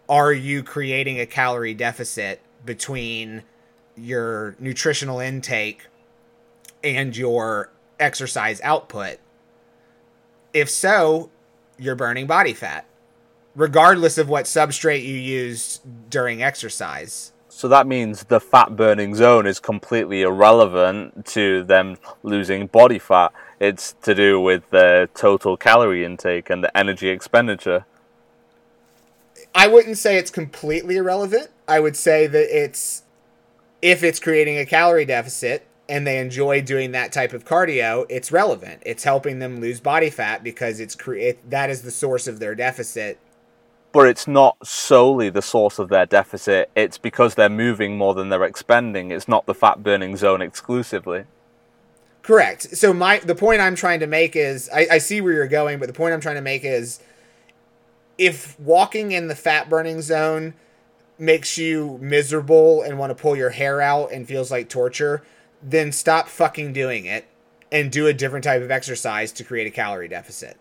Are 0.08 0.32
you 0.32 0.62
creating 0.62 1.20
a 1.20 1.26
calorie 1.26 1.74
deficit 1.74 2.40
between 2.64 3.42
your 3.96 4.56
nutritional 4.58 5.20
intake 5.20 5.86
and 6.82 7.16
your 7.16 7.70
exercise 8.00 8.60
output? 8.62 9.18
If 10.52 10.68
so, 10.68 11.30
you're 11.78 11.94
burning 11.94 12.26
body 12.26 12.52
fat, 12.52 12.86
regardless 13.54 14.18
of 14.18 14.28
what 14.28 14.44
substrate 14.44 15.04
you 15.04 15.14
use 15.14 15.80
during 16.10 16.42
exercise. 16.42 17.32
So 17.48 17.68
that 17.68 17.86
means 17.86 18.24
the 18.24 18.40
fat 18.40 18.76
burning 18.76 19.14
zone 19.14 19.46
is 19.46 19.60
completely 19.60 20.22
irrelevant 20.22 21.26
to 21.26 21.62
them 21.64 21.96
losing 22.22 22.66
body 22.66 22.98
fat. 22.98 23.32
It's 23.62 23.92
to 24.02 24.12
do 24.12 24.40
with 24.40 24.68
the 24.70 25.08
total 25.14 25.56
calorie 25.56 26.04
intake 26.04 26.50
and 26.50 26.64
the 26.64 26.76
energy 26.76 27.10
expenditure. 27.10 27.86
I 29.54 29.68
wouldn't 29.68 29.98
say 29.98 30.16
it's 30.16 30.32
completely 30.32 30.96
irrelevant. 30.96 31.48
I 31.68 31.78
would 31.78 31.96
say 31.96 32.26
that 32.26 32.48
it's 32.50 33.04
if 33.80 34.02
it's 34.02 34.18
creating 34.18 34.58
a 34.58 34.66
calorie 34.66 35.04
deficit 35.04 35.64
and 35.88 36.04
they 36.04 36.18
enjoy 36.18 36.60
doing 36.60 36.90
that 36.90 37.12
type 37.12 37.32
of 37.32 37.44
cardio, 37.44 38.04
it's 38.08 38.32
relevant. 38.32 38.82
It's 38.84 39.04
helping 39.04 39.38
them 39.38 39.60
lose 39.60 39.78
body 39.78 40.10
fat 40.10 40.42
because 40.42 40.80
it's 40.80 40.96
create 40.96 41.48
that 41.48 41.70
is 41.70 41.82
the 41.82 41.92
source 41.92 42.26
of 42.26 42.40
their 42.40 42.56
deficit 42.56 43.20
but 43.92 44.08
it's 44.08 44.26
not 44.26 44.56
solely 44.66 45.28
the 45.28 45.42
source 45.42 45.78
of 45.78 45.90
their 45.90 46.06
deficit. 46.06 46.70
It's 46.74 46.96
because 46.96 47.34
they're 47.34 47.50
moving 47.50 47.98
more 47.98 48.14
than 48.14 48.30
they're 48.30 48.42
expending. 48.42 49.10
It's 49.12 49.28
not 49.28 49.44
the 49.44 49.54
fat 49.54 49.82
burning 49.82 50.16
zone 50.16 50.40
exclusively. 50.40 51.26
Correct. 52.22 52.76
So 52.76 52.92
my 52.92 53.18
the 53.18 53.34
point 53.34 53.60
I'm 53.60 53.74
trying 53.74 54.00
to 54.00 54.06
make 54.06 54.36
is 54.36 54.70
I, 54.72 54.86
I 54.92 54.98
see 54.98 55.20
where 55.20 55.32
you're 55.32 55.48
going, 55.48 55.78
but 55.78 55.86
the 55.86 55.92
point 55.92 56.14
I'm 56.14 56.20
trying 56.20 56.36
to 56.36 56.42
make 56.42 56.64
is 56.64 57.00
if 58.16 58.58
walking 58.60 59.12
in 59.12 59.28
the 59.28 59.34
fat 59.34 59.68
burning 59.68 60.02
zone 60.02 60.54
makes 61.18 61.58
you 61.58 61.98
miserable 62.00 62.82
and 62.82 62.98
want 62.98 63.10
to 63.10 63.20
pull 63.20 63.36
your 63.36 63.50
hair 63.50 63.80
out 63.80 64.12
and 64.12 64.26
feels 64.26 64.50
like 64.50 64.68
torture, 64.68 65.22
then 65.62 65.90
stop 65.92 66.28
fucking 66.28 66.72
doing 66.72 67.06
it 67.06 67.26
and 67.70 67.90
do 67.90 68.06
a 68.06 68.12
different 68.12 68.44
type 68.44 68.62
of 68.62 68.70
exercise 68.70 69.32
to 69.32 69.44
create 69.44 69.66
a 69.66 69.70
calorie 69.70 70.08
deficit. 70.08 70.56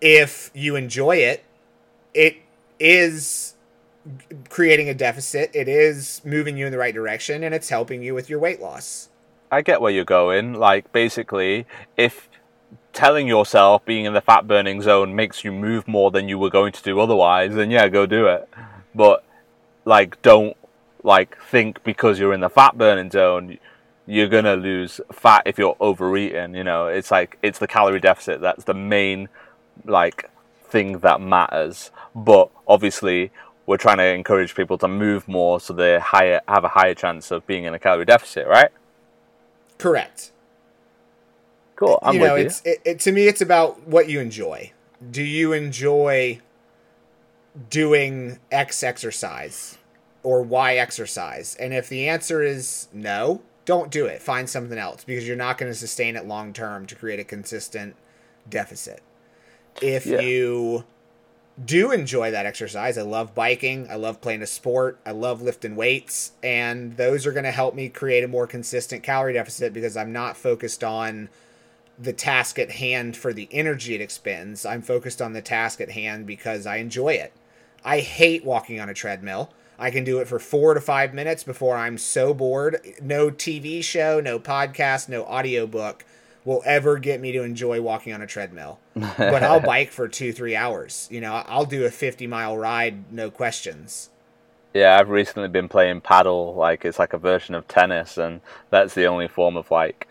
If 0.00 0.50
you 0.54 0.76
enjoy 0.76 1.16
it 1.16 1.44
it 2.14 2.36
is 2.78 3.54
creating 4.48 4.88
a 4.88 4.94
deficit. 4.94 5.50
It 5.54 5.68
is 5.68 6.20
moving 6.24 6.56
you 6.56 6.66
in 6.66 6.72
the 6.72 6.78
right 6.78 6.94
direction, 6.94 7.42
and 7.42 7.54
it's 7.54 7.68
helping 7.68 8.02
you 8.02 8.14
with 8.14 8.28
your 8.28 8.38
weight 8.38 8.60
loss. 8.60 9.08
I 9.52 9.62
get 9.62 9.80
where 9.80 9.92
you're 9.92 10.04
going. 10.04 10.54
Like 10.54 10.90
basically, 10.92 11.66
if 11.96 12.28
telling 12.92 13.28
yourself 13.28 13.84
being 13.84 14.06
in 14.06 14.14
the 14.14 14.20
fat 14.20 14.48
burning 14.48 14.82
zone 14.82 15.14
makes 15.14 15.44
you 15.44 15.52
move 15.52 15.86
more 15.86 16.10
than 16.10 16.28
you 16.28 16.38
were 16.38 16.50
going 16.50 16.72
to 16.72 16.82
do 16.82 16.98
otherwise, 16.98 17.54
then 17.54 17.70
yeah, 17.70 17.88
go 17.88 18.06
do 18.06 18.26
it. 18.26 18.48
But 18.94 19.24
like, 19.84 20.20
don't 20.22 20.56
like 21.04 21.36
think 21.38 21.84
because 21.84 22.18
you're 22.18 22.32
in 22.32 22.40
the 22.40 22.48
fat 22.48 22.76
burning 22.78 23.10
zone 23.10 23.58
you're 24.06 24.28
gonna 24.28 24.56
lose 24.56 25.00
fat 25.12 25.42
if 25.46 25.58
you're 25.58 25.76
overeating. 25.80 26.54
You 26.54 26.64
know, 26.64 26.86
it's 26.86 27.10
like 27.10 27.38
it's 27.42 27.58
the 27.58 27.68
calorie 27.68 28.00
deficit 28.00 28.40
that's 28.40 28.64
the 28.64 28.74
main 28.74 29.28
like 29.84 30.30
thing 30.64 30.98
that 30.98 31.20
matters. 31.20 31.90
But 32.14 32.50
obviously, 32.66 33.30
we're 33.66 33.76
trying 33.76 33.98
to 33.98 34.04
encourage 34.04 34.54
people 34.54 34.78
to 34.78 34.88
move 34.88 35.28
more 35.28 35.60
so 35.60 35.72
they 35.72 35.98
higher 35.98 36.40
have 36.48 36.64
a 36.64 36.68
higher 36.68 36.94
chance 36.94 37.30
of 37.30 37.46
being 37.46 37.64
in 37.64 37.74
a 37.74 37.78
calorie 37.78 38.04
deficit, 38.04 38.46
right? 38.46 38.70
Correct. 39.78 40.32
Cool. 41.76 41.98
I'm 42.02 42.14
you 42.14 42.20
know, 42.20 42.34
with 42.34 42.46
it's, 42.46 42.62
you. 42.64 42.72
It, 42.72 42.82
it, 42.84 43.00
to 43.00 43.12
me, 43.12 43.26
it's 43.26 43.40
about 43.40 43.86
what 43.86 44.08
you 44.08 44.20
enjoy. 44.20 44.72
Do 45.10 45.22
you 45.22 45.52
enjoy 45.52 46.40
doing 47.70 48.38
X 48.50 48.82
exercise 48.82 49.78
or 50.22 50.42
Y 50.42 50.76
exercise? 50.76 51.56
And 51.56 51.74
if 51.74 51.88
the 51.88 52.08
answer 52.08 52.42
is 52.42 52.88
no, 52.92 53.42
don't 53.64 53.90
do 53.90 54.06
it. 54.06 54.22
Find 54.22 54.48
something 54.48 54.78
else 54.78 55.04
because 55.04 55.26
you're 55.26 55.36
not 55.36 55.58
going 55.58 55.70
to 55.72 55.76
sustain 55.76 56.16
it 56.16 56.26
long 56.26 56.52
term 56.52 56.86
to 56.86 56.94
create 56.94 57.18
a 57.18 57.24
consistent 57.24 57.96
deficit 58.48 59.02
if 59.80 60.06
yeah. 60.06 60.20
you 60.20 60.84
do 61.62 61.92
enjoy 61.92 62.30
that 62.30 62.46
exercise. 62.46 62.96
I 62.96 63.02
love 63.02 63.34
biking. 63.34 63.88
I 63.90 63.96
love 63.96 64.20
playing 64.20 64.42
a 64.42 64.46
sport. 64.46 64.98
I 65.04 65.10
love 65.10 65.42
lifting 65.42 65.76
weights. 65.76 66.32
And 66.42 66.96
those 66.96 67.26
are 67.26 67.32
going 67.32 67.44
to 67.44 67.50
help 67.50 67.74
me 67.74 67.88
create 67.88 68.24
a 68.24 68.28
more 68.28 68.46
consistent 68.46 69.02
calorie 69.02 69.34
deficit 69.34 69.72
because 69.72 69.96
I'm 69.96 70.12
not 70.12 70.36
focused 70.36 70.82
on 70.82 71.28
the 71.98 72.12
task 72.12 72.58
at 72.58 72.72
hand 72.72 73.16
for 73.16 73.32
the 73.32 73.48
energy 73.52 73.94
it 73.94 74.00
expends. 74.00 74.64
I'm 74.64 74.82
focused 74.82 75.20
on 75.20 75.34
the 75.34 75.42
task 75.42 75.80
at 75.80 75.90
hand 75.90 76.26
because 76.26 76.66
I 76.66 76.76
enjoy 76.76 77.14
it. 77.14 77.32
I 77.84 78.00
hate 78.00 78.44
walking 78.44 78.80
on 78.80 78.88
a 78.88 78.94
treadmill. 78.94 79.52
I 79.78 79.90
can 79.90 80.04
do 80.04 80.18
it 80.20 80.28
for 80.28 80.38
four 80.38 80.74
to 80.74 80.80
five 80.80 81.12
minutes 81.12 81.44
before 81.44 81.76
I'm 81.76 81.98
so 81.98 82.32
bored. 82.32 82.80
No 83.02 83.30
TV 83.30 83.82
show, 83.82 84.20
no 84.20 84.38
podcast, 84.38 85.08
no 85.08 85.24
audiobook 85.24 86.04
will 86.44 86.62
ever 86.64 86.98
get 86.98 87.20
me 87.20 87.32
to 87.32 87.42
enjoy 87.42 87.80
walking 87.80 88.12
on 88.12 88.22
a 88.22 88.26
treadmill. 88.26 88.78
But 88.94 89.42
I'll 89.42 89.60
bike 89.60 89.90
for 89.90 90.08
two, 90.08 90.32
three 90.32 90.56
hours. 90.56 91.08
You 91.10 91.20
know, 91.20 91.42
I'll 91.46 91.64
do 91.64 91.84
a 91.84 91.90
50 91.90 92.26
mile 92.26 92.56
ride, 92.56 93.12
no 93.12 93.30
questions. 93.30 94.10
Yeah, 94.74 94.98
I've 94.98 95.10
recently 95.10 95.48
been 95.48 95.68
playing 95.68 96.00
padel. 96.00 96.56
Like, 96.56 96.84
it's 96.84 96.98
like 96.98 97.12
a 97.12 97.18
version 97.18 97.54
of 97.54 97.68
tennis, 97.68 98.16
and 98.16 98.40
that's 98.70 98.94
the 98.94 99.06
only 99.06 99.28
form 99.28 99.56
of 99.56 99.70
like 99.70 100.08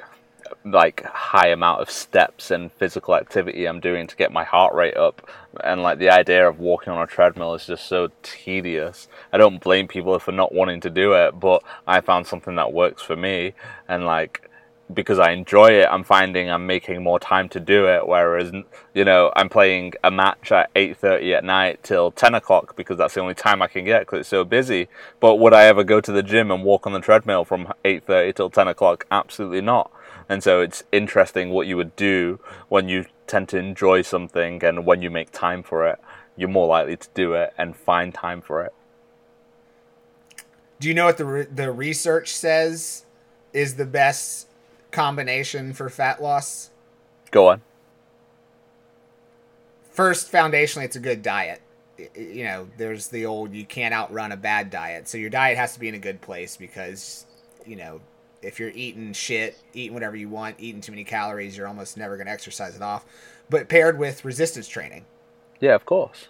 like 0.66 1.04
high 1.06 1.48
amount 1.48 1.82
of 1.82 1.90
steps 1.90 2.52
and 2.52 2.72
physical 2.74 3.16
activity 3.16 3.66
I'm 3.66 3.80
doing 3.80 4.08
to 4.08 4.16
get 4.16 4.32
my 4.32 4.44
heart 4.44 4.74
rate 4.74 4.98
up. 4.98 5.28
And 5.64 5.82
like 5.82 5.98
the 5.98 6.10
idea 6.10 6.48
of 6.48 6.60
walking 6.60 6.94
on 6.94 7.02
a 7.02 7.08
treadmill 7.08 7.54
is 7.56 7.66
just 7.66 7.88
so 7.88 8.10
tedious. 8.22 9.08
I 9.34 9.38
don't 9.38 9.62
blame 9.62 9.88
people 9.88 10.18
for 10.20 10.32
not 10.32 10.54
wanting 10.54 10.82
to 10.82 10.90
do 10.90 11.14
it, 11.14 11.40
but 11.40 11.64
I 11.88 12.02
found 12.02 12.28
something 12.28 12.56
that 12.56 12.74
works 12.74 13.02
for 13.02 13.16
me. 13.16 13.54
And 13.88 14.06
like, 14.06 14.50
because 14.94 15.20
I 15.20 15.32
enjoy 15.32 15.72
it, 15.72 15.88
I'm 15.90 16.04
finding 16.04 16.50
I'm 16.50 16.66
making 16.68 17.04
more 17.04 17.20
time 17.20 17.50
to 17.50 17.60
do 17.60 17.88
it. 17.88 18.08
Whereas, 18.08 18.52
you 18.94 19.06
know, 19.06 19.32
I'm 19.36 19.50
playing 19.50 19.94
a 20.04 20.12
match 20.12 20.52
at 20.52 20.74
8:30 20.76 21.38
at 21.38 21.44
night 21.44 21.84
till 21.84 22.12
10 22.12 22.36
o'clock 22.36 22.76
because 22.76 22.98
that's 22.98 23.14
the 23.14 23.22
only 23.22 23.34
time 23.34 23.62
I 23.62 23.68
can 23.68 23.86
get 23.86 24.02
because 24.02 24.22
it's 24.22 24.30
so 24.30 24.44
busy. 24.44 24.88
But 25.20 25.36
would 25.36 25.54
I 25.54 25.66
ever 25.66 25.84
go 25.84 26.02
to 26.02 26.12
the 26.12 26.24
gym 26.24 26.52
and 26.52 26.64
walk 26.64 26.86
on 26.86 26.94
the 26.94 27.00
treadmill 27.00 27.46
from 27.46 27.72
8:30 27.86 28.34
till 28.36 28.50
10 28.50 28.68
o'clock? 28.68 29.06
Absolutely 29.12 29.62
not. 29.62 29.92
And 30.30 30.44
so 30.44 30.62
it's 30.62 30.84
interesting 30.92 31.50
what 31.50 31.68
you 31.68 31.78
would 31.78 31.96
do 31.96 32.40
when 32.70 32.88
you 32.88 33.06
tend 33.28 33.50
to 33.50 33.58
enjoy 33.58 34.02
something 34.02 34.64
and 34.64 34.86
when 34.86 35.02
you 35.02 35.10
make 35.10 35.32
time 35.32 35.64
for 35.64 35.88
it, 35.88 36.00
you're 36.36 36.50
more 36.50 36.68
likely 36.68 36.98
to 36.98 37.08
do 37.14 37.34
it 37.34 37.54
and 37.58 37.76
find 37.76 38.14
time 38.14 38.42
for 38.42 38.64
it. 38.64 38.74
Do 40.80 40.88
you 40.88 40.94
know 40.94 41.06
what 41.06 41.18
the 41.18 41.26
re- 41.26 41.46
the 41.46 41.72
research 41.72 42.34
says 42.34 43.06
is 43.54 43.76
the 43.76 43.86
best 43.86 44.48
combination 44.92 45.74
for 45.74 45.90
fat 45.90 46.22
loss? 46.22 46.70
Go 47.32 47.48
on. 47.48 47.62
First, 49.92 50.32
foundationally, 50.32 50.86
it's 50.86 50.96
a 50.96 51.02
good 51.02 51.22
diet. 51.22 51.62
You 52.16 52.44
know, 52.46 52.68
there's 52.78 53.10
the 53.10 53.26
old 53.26 53.54
you 53.54 53.66
can't 53.66 53.94
outrun 53.94 54.32
a 54.32 54.38
bad 54.38 54.70
diet. 54.70 55.08
So 55.08 55.18
your 55.18 55.30
diet 55.30 55.58
has 55.58 55.74
to 55.74 55.80
be 55.80 55.88
in 55.88 55.96
a 55.96 56.00
good 56.00 56.22
place 56.22 56.58
because, 56.58 57.26
you 57.66 57.76
know, 57.76 58.02
if 58.42 58.60
you're 58.60 58.70
eating 58.70 59.14
shit, 59.14 59.58
eating 59.74 59.94
whatever 59.94 60.16
you 60.16 60.30
want, 60.30 60.56
eating 60.60 60.82
too 60.82 60.92
many 60.92 61.04
calories, 61.04 61.56
you're 61.56 61.68
almost 61.68 61.98
never 61.98 62.16
going 62.16 62.28
to 62.28 62.34
exercise 62.34 62.76
it 62.76 62.82
off. 62.82 63.06
But 63.50 63.70
paired 63.70 64.00
with 64.00 64.26
resistance 64.26 64.68
training. 64.68 65.06
Yeah, 65.60 65.76
of 65.76 65.86
course. 65.86 66.28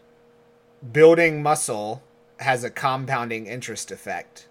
Building 0.91 1.41
muscle 1.41 2.01
has 2.39 2.63
a 2.63 2.69
compounding 2.69 3.45
interest 3.45 3.91
effect 3.91 4.47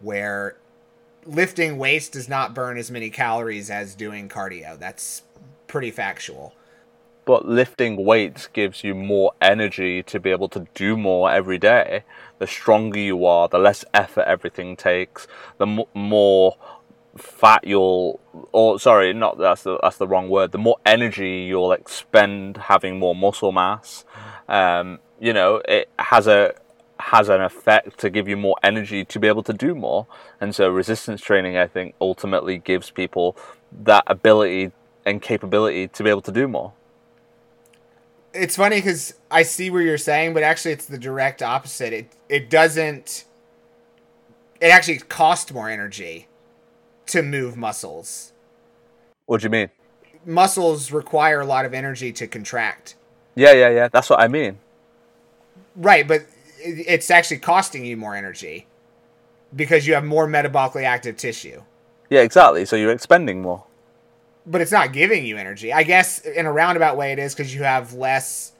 where 0.00 0.56
lifting 1.26 1.78
weights 1.78 2.08
does 2.08 2.28
not 2.28 2.54
burn 2.54 2.78
as 2.78 2.90
many 2.90 3.10
calories 3.10 3.70
as 3.70 3.94
doing 3.94 4.28
cardio. 4.28 4.78
That's 4.78 5.22
pretty 5.66 5.90
factual. 5.90 6.54
But 7.24 7.46
lifting 7.46 8.04
weights 8.04 8.48
gives 8.48 8.82
you 8.82 8.94
more 8.94 9.32
energy 9.40 10.02
to 10.02 10.18
be 10.18 10.30
able 10.30 10.48
to 10.50 10.66
do 10.74 10.96
more 10.96 11.30
every 11.30 11.58
day. 11.58 12.02
The 12.40 12.48
stronger 12.48 12.98
you 12.98 13.24
are, 13.24 13.48
the 13.48 13.58
less 13.58 13.84
effort 13.94 14.22
everything 14.22 14.74
takes, 14.74 15.28
the 15.58 15.66
m- 15.66 15.84
more 15.94 16.56
fat 17.16 17.62
you'll 17.66 18.18
or 18.52 18.80
sorry 18.80 19.12
not 19.12 19.36
that's 19.36 19.64
the 19.64 19.78
that's 19.82 19.98
the 19.98 20.08
wrong 20.08 20.30
word 20.30 20.50
the 20.50 20.58
more 20.58 20.78
energy 20.86 21.40
you'll 21.40 21.72
expend 21.72 22.56
having 22.56 22.98
more 22.98 23.14
muscle 23.14 23.52
mass 23.52 24.06
um, 24.48 24.98
you 25.20 25.30
know 25.32 25.60
it 25.68 25.90
has 25.98 26.26
a 26.26 26.54
has 27.02 27.28
an 27.28 27.40
effect 27.40 27.98
to 27.98 28.10
give 28.10 28.28
you 28.28 28.36
more 28.36 28.56
energy 28.62 29.04
to 29.04 29.18
be 29.18 29.28
able 29.28 29.42
to 29.42 29.52
do 29.52 29.74
more 29.74 30.06
and 30.40 30.54
so 30.54 30.68
resistance 30.68 31.20
training 31.20 31.56
i 31.56 31.66
think 31.66 31.94
ultimately 32.00 32.58
gives 32.58 32.90
people 32.90 33.36
that 33.70 34.02
ability 34.06 34.72
and 35.04 35.20
capability 35.20 35.88
to 35.88 36.02
be 36.02 36.10
able 36.10 36.22
to 36.22 36.32
do 36.32 36.46
more 36.48 36.72
it's 38.32 38.56
funny 38.56 38.76
because 38.76 39.14
i 39.30 39.42
see 39.42 39.70
where 39.70 39.82
you're 39.82 39.98
saying 39.98 40.32
but 40.32 40.42
actually 40.42 40.72
it's 40.72 40.86
the 40.86 40.98
direct 40.98 41.42
opposite 41.42 41.92
it 41.92 42.12
it 42.28 42.48
doesn't 42.48 43.24
it 44.62 44.68
actually 44.68 44.98
costs 44.98 45.52
more 45.52 45.68
energy 45.68 46.28
to 47.06 47.22
move 47.22 47.56
muscles. 47.56 48.32
What 49.26 49.40
do 49.40 49.46
you 49.46 49.50
mean? 49.50 49.70
Muscles 50.24 50.92
require 50.92 51.40
a 51.40 51.44
lot 51.44 51.64
of 51.64 51.74
energy 51.74 52.12
to 52.12 52.28
contract. 52.28 52.94
Yeah, 53.34 53.52
yeah, 53.52 53.70
yeah. 53.70 53.88
That's 53.88 54.08
what 54.08 54.20
I 54.20 54.28
mean. 54.28 54.58
Right, 55.74 56.06
but 56.06 56.26
it's 56.64 57.10
actually 57.10 57.38
costing 57.38 57.84
you 57.84 57.96
more 57.96 58.14
energy 58.14 58.66
because 59.54 59.86
you 59.86 59.94
have 59.94 60.04
more 60.04 60.26
metabolically 60.26 60.84
active 60.84 61.16
tissue. 61.16 61.62
Yeah, 62.10 62.20
exactly. 62.20 62.64
So 62.64 62.76
you're 62.76 62.92
expending 62.92 63.42
more. 63.42 63.64
But 64.46 64.60
it's 64.60 64.72
not 64.72 64.92
giving 64.92 65.24
you 65.24 65.36
energy. 65.36 65.72
I 65.72 65.82
guess 65.82 66.20
in 66.20 66.46
a 66.46 66.52
roundabout 66.52 66.96
way 66.96 67.12
it 67.12 67.18
is 67.18 67.34
because 67.34 67.54
you 67.54 67.62
have 67.62 67.94
less 67.94 68.52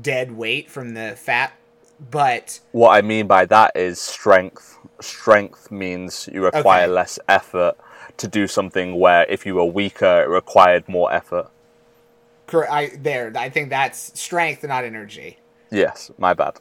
dead 0.00 0.36
weight 0.36 0.70
from 0.70 0.94
the 0.94 1.14
fat. 1.16 1.52
But 2.10 2.60
what 2.72 2.90
I 2.90 3.02
mean 3.02 3.26
by 3.26 3.44
that 3.46 3.72
is 3.76 4.00
strength. 4.00 4.78
Strength 5.00 5.70
means 5.70 6.28
you 6.32 6.42
require 6.44 6.84
okay. 6.84 6.92
less 6.92 7.18
effort 7.28 7.76
to 8.16 8.28
do 8.28 8.46
something 8.46 8.98
where 8.98 9.24
if 9.28 9.46
you 9.46 9.54
were 9.54 9.64
weaker, 9.64 10.22
it 10.22 10.28
required 10.28 10.88
more 10.88 11.12
effort. 11.12 11.50
Correct. 12.46 12.72
I 12.72 12.90
there. 12.96 13.32
I 13.36 13.48
think 13.48 13.70
that's 13.70 14.18
strength, 14.18 14.64
not 14.64 14.84
energy. 14.84 15.38
Yes, 15.70 16.10
my 16.18 16.34
bad. 16.34 16.58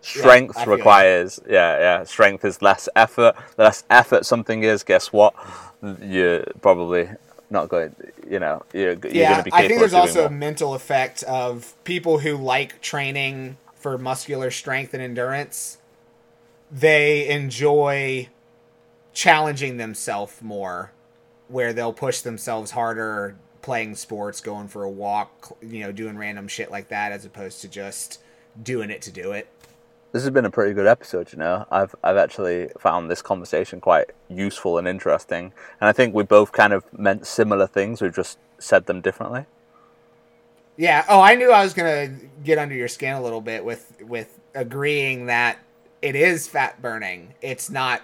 Strength 0.00 0.56
yeah, 0.58 0.64
requires 0.70 1.40
yeah 1.48 1.78
yeah. 1.78 2.04
Strength 2.04 2.44
is 2.44 2.62
less 2.62 2.88
effort. 2.96 3.34
The 3.56 3.64
less 3.64 3.84
effort 3.90 4.26
something 4.26 4.62
is, 4.62 4.82
guess 4.82 5.12
what? 5.12 5.34
You're 6.00 6.44
probably 6.60 7.08
not 7.50 7.68
going. 7.68 7.94
You 8.28 8.40
know, 8.40 8.62
you're, 8.72 8.94
you're 8.94 9.12
yeah, 9.12 9.32
going 9.32 9.38
to 9.38 9.44
be. 9.44 9.52
I 9.52 9.68
think 9.68 9.80
there's 9.80 9.94
also 9.94 10.20
more. 10.20 10.28
a 10.28 10.32
mental 10.32 10.74
effect 10.74 11.22
of 11.24 11.74
people 11.84 12.18
who 12.18 12.36
like 12.36 12.80
training 12.80 13.56
for 13.74 13.96
muscular 13.98 14.50
strength 14.50 14.94
and 14.94 15.02
endurance. 15.02 15.78
They 16.70 17.28
enjoy 17.28 18.28
challenging 19.12 19.76
themselves 19.76 20.42
more, 20.42 20.90
where 21.48 21.72
they'll 21.72 21.92
push 21.92 22.20
themselves 22.20 22.72
harder 22.72 23.36
playing 23.66 23.96
sports, 23.96 24.40
going 24.40 24.68
for 24.68 24.84
a 24.84 24.90
walk, 24.90 25.56
you 25.60 25.80
know, 25.80 25.90
doing 25.90 26.16
random 26.16 26.46
shit 26.46 26.70
like 26.70 26.86
that, 26.88 27.10
as 27.10 27.24
opposed 27.24 27.60
to 27.60 27.68
just 27.68 28.20
doing 28.62 28.90
it 28.90 29.02
to 29.02 29.10
do 29.10 29.32
it. 29.32 29.48
This 30.12 30.22
has 30.22 30.30
been 30.30 30.44
a 30.44 30.50
pretty 30.50 30.72
good 30.72 30.86
episode, 30.86 31.32
you 31.32 31.38
know. 31.38 31.66
I've 31.70 31.94
I've 32.02 32.16
actually 32.16 32.68
found 32.78 33.10
this 33.10 33.22
conversation 33.22 33.80
quite 33.80 34.10
useful 34.28 34.78
and 34.78 34.88
interesting, 34.88 35.52
and 35.80 35.88
I 35.88 35.92
think 35.92 36.14
we 36.14 36.22
both 36.22 36.52
kind 36.52 36.72
of 36.72 36.84
meant 36.98 37.26
similar 37.26 37.66
things. 37.66 38.00
We've 38.00 38.14
just 38.14 38.38
said 38.58 38.86
them 38.86 39.00
differently. 39.00 39.44
Yeah. 40.76 41.04
Oh, 41.08 41.20
I 41.20 41.34
knew 41.34 41.50
I 41.50 41.62
was 41.62 41.74
gonna 41.74 42.08
get 42.44 42.58
under 42.58 42.74
your 42.74 42.88
skin 42.88 43.14
a 43.14 43.22
little 43.22 43.40
bit 43.40 43.64
with 43.64 43.92
with 44.00 44.38
agreeing 44.54 45.26
that 45.26 45.58
it 46.02 46.14
is 46.14 46.46
fat 46.46 46.80
burning. 46.80 47.34
It's 47.42 47.68
not 47.68 48.02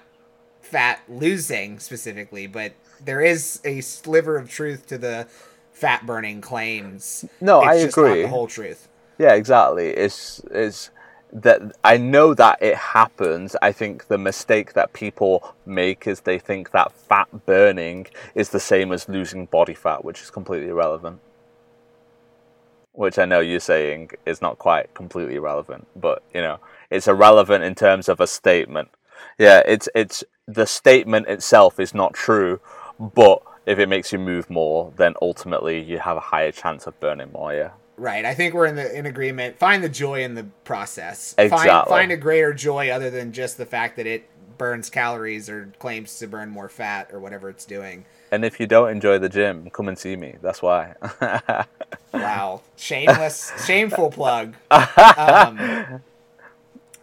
fat 0.61 1.01
losing 1.09 1.79
specifically, 1.79 2.47
but 2.47 2.73
there 3.05 3.21
is 3.21 3.61
a 3.65 3.81
sliver 3.81 4.37
of 4.37 4.49
truth 4.49 4.87
to 4.89 4.99
the 4.99 5.27
fat 5.73 6.07
burning 6.07 6.41
claims. 6.41 7.25
No, 7.41 7.61
it's 7.61 7.69
I 7.69 7.75
agree. 7.75 8.23
the 8.23 8.29
whole 8.29 8.47
truth. 8.47 8.89
Yeah, 9.19 9.35
exactly. 9.35 9.89
It's 9.89 10.41
it's 10.51 10.91
that 11.33 11.63
I 11.83 11.97
know 11.97 12.35
that 12.35 12.63
it 12.63 12.77
happens. 12.77 13.57
I 13.63 13.73
think 13.73 14.09
the 14.09 14.19
mistake 14.19 14.75
that 14.75 14.93
people 14.93 15.55
make 15.65 16.07
is 16.07 16.21
they 16.21 16.39
think 16.39 16.73
that 16.73 16.93
fat 16.93 17.47
burning 17.47 18.07
is 18.35 18.51
the 18.51 18.61
same 18.61 18.93
as 18.93 19.09
losing 19.09 19.47
body 19.47 19.75
fat, 19.75 20.05
which 20.05 20.21
is 20.21 20.31
completely 20.31 20.69
irrelevant. 20.69 21.21
Which 22.93 23.19
I 23.19 23.25
know 23.25 23.41
you're 23.41 23.61
saying 23.61 24.11
is 24.27 24.43
not 24.43 24.59
quite 24.59 24.93
completely 24.93 25.37
irrelevant, 25.37 25.87
but 25.97 26.23
you 26.35 26.43
know, 26.43 26.61
it's 26.91 27.09
irrelevant 27.09 27.65
in 27.65 27.75
terms 27.75 28.11
of 28.11 28.21
a 28.21 28.27
statement. 28.27 28.91
Yeah, 29.39 29.63
it's 29.65 29.89
it's 29.95 30.23
the 30.47 30.67
statement 30.67 31.29
itself 31.29 31.81
is 31.81 31.95
not 31.95 32.13
true, 32.13 32.61
but 33.01 33.43
if 33.65 33.79
it 33.79 33.89
makes 33.89 34.13
you 34.13 34.19
move 34.19 34.51
more, 34.51 34.93
then 34.97 35.15
ultimately 35.23 35.81
you 35.81 35.99
have 35.99 36.19
a 36.19 36.21
higher 36.21 36.53
chance 36.53 36.87
of 36.87 36.99
burning 37.01 37.33
more. 37.33 37.55
Yeah. 37.55 37.71
Right. 37.97 38.25
I 38.25 38.35
think 38.35 38.55
we're 38.55 38.67
in 38.67 38.77
the 38.77 38.97
in 38.97 39.07
agreement. 39.07 39.59
Find 39.59 39.85
the 39.85 39.89
joy 39.89 40.25
in 40.25 40.35
the 40.35 40.45
process. 40.65 41.35
Exactly. 41.39 41.69
Find, 41.69 41.89
find 41.89 42.13
a 42.13 42.17
greater 42.17 42.53
joy 42.55 42.91
other 42.91 43.11
than 43.11 43.33
just 43.33 43.59
the 43.59 43.67
fact 43.67 43.97
that 43.97 44.07
it 44.07 44.29
burns 44.59 44.91
calories 44.91 45.49
or 45.49 45.73
claims 45.79 46.19
to 46.19 46.27
burn 46.27 46.49
more 46.49 46.69
fat 46.69 47.11
or 47.13 47.21
whatever 47.21 47.51
it's 47.51 47.65
doing. 47.65 48.05
And 48.31 48.45
if 48.45 48.59
you 48.59 48.67
don't 48.67 48.91
enjoy 48.91 49.19
the 49.19 49.29
gym, 49.29 49.69
come 49.71 49.89
and 49.89 49.99
see 49.99 50.17
me. 50.17 50.37
That's 50.41 50.63
why. 50.63 50.95
wow. 52.15 52.63
Shameless, 52.77 53.53
shameful 53.67 54.11
plug. 54.11 54.55
Um, 54.71 56.01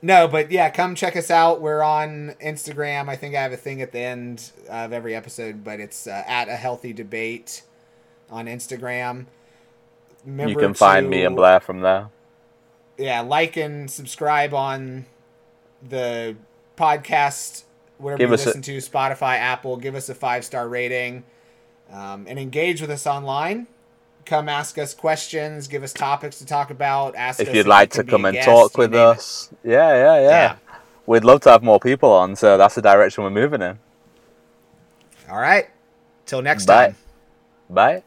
no, 0.01 0.27
but 0.27 0.51
yeah, 0.51 0.69
come 0.69 0.95
check 0.95 1.15
us 1.15 1.29
out. 1.29 1.61
We're 1.61 1.83
on 1.83 2.35
Instagram. 2.41 3.09
I 3.09 3.15
think 3.15 3.35
I 3.35 3.41
have 3.41 3.51
a 3.51 3.57
thing 3.57 3.81
at 3.81 3.91
the 3.91 3.99
end 3.99 4.51
of 4.69 4.93
every 4.93 5.13
episode, 5.13 5.63
but 5.63 5.79
it's 5.79 6.07
uh, 6.07 6.23
at 6.25 6.47
a 6.47 6.55
healthy 6.55 6.93
debate 6.93 7.63
on 8.31 8.45
Instagram. 8.45 9.25
Remember 10.25 10.51
you 10.51 10.57
can 10.57 10.73
find 10.73 11.05
to, 11.05 11.09
me 11.09 11.23
and 11.23 11.35
Blair 11.35 11.59
from 11.59 11.81
there. 11.81 12.09
Yeah, 12.97 13.21
like 13.21 13.57
and 13.57 13.89
subscribe 13.89 14.53
on 14.53 15.05
the 15.87 16.35
podcast, 16.77 17.63
whatever 17.97 18.17
give 18.17 18.29
you 18.29 18.31
listen 18.31 18.59
a, 18.59 18.63
to, 18.63 18.77
Spotify, 18.77 19.37
Apple. 19.37 19.77
Give 19.77 19.95
us 19.95 20.09
a 20.09 20.15
five 20.15 20.43
star 20.43 20.67
rating, 20.67 21.23
um, 21.91 22.25
and 22.27 22.37
engage 22.37 22.81
with 22.81 22.89
us 22.89 23.07
online 23.07 23.67
come 24.29 24.47
ask 24.47 24.77
us 24.77 24.93
questions, 24.93 25.67
give 25.67 25.83
us 25.83 25.91
topics 25.91 26.37
to 26.37 26.45
talk 26.45 26.69
about. 26.69 27.15
Ask 27.15 27.39
if 27.39 27.53
you'd 27.53 27.67
like 27.67 27.91
to 27.91 28.03
come 28.03 28.25
and 28.25 28.35
guest, 28.35 28.47
talk 28.47 28.77
with 28.77 28.93
us. 28.93 29.49
Yeah, 29.63 29.93
yeah, 29.93 30.21
yeah, 30.21 30.29
yeah. 30.29 30.55
We'd 31.05 31.23
love 31.23 31.41
to 31.41 31.51
have 31.51 31.63
more 31.63 31.79
people 31.79 32.11
on, 32.11 32.35
so 32.35 32.57
that's 32.57 32.75
the 32.75 32.81
direction 32.81 33.23
we're 33.23 33.31
moving 33.31 33.61
in. 33.61 33.79
All 35.29 35.39
right. 35.39 35.69
Till 36.25 36.41
next 36.41 36.67
Bye. 36.67 36.85
time. 36.85 36.95
Bye. 37.69 38.03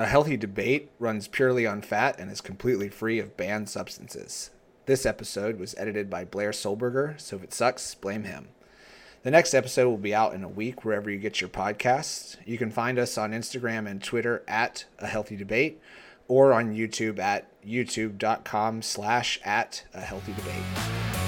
A 0.00 0.06
Healthy 0.06 0.38
Debate 0.38 0.90
runs 0.98 1.28
purely 1.28 1.66
on 1.66 1.82
fat 1.82 2.18
and 2.18 2.30
is 2.30 2.40
completely 2.40 2.88
free 2.88 3.18
of 3.18 3.36
banned 3.36 3.68
substances. 3.68 4.48
This 4.86 5.04
episode 5.04 5.58
was 5.58 5.74
edited 5.76 6.08
by 6.08 6.24
Blair 6.24 6.52
Solberger, 6.52 7.20
so 7.20 7.36
if 7.36 7.44
it 7.44 7.52
sucks, 7.52 7.94
blame 7.96 8.24
him. 8.24 8.48
The 9.24 9.30
next 9.30 9.52
episode 9.52 9.90
will 9.90 9.98
be 9.98 10.14
out 10.14 10.32
in 10.32 10.42
a 10.42 10.48
week 10.48 10.86
wherever 10.86 11.10
you 11.10 11.18
get 11.18 11.42
your 11.42 11.50
podcasts. 11.50 12.38
You 12.46 12.56
can 12.56 12.70
find 12.70 12.98
us 12.98 13.18
on 13.18 13.32
Instagram 13.32 13.86
and 13.86 14.02
Twitter 14.02 14.42
at 14.48 14.86
A 15.00 15.06
Healthy 15.06 15.36
Debate 15.36 15.82
or 16.28 16.54
on 16.54 16.74
YouTube 16.74 17.18
at 17.18 17.48
youtube.com 17.62 18.80
slash 18.80 19.38
at 19.44 19.84
A 19.92 20.00
Healthy 20.00 20.32
Debate. 20.32 21.19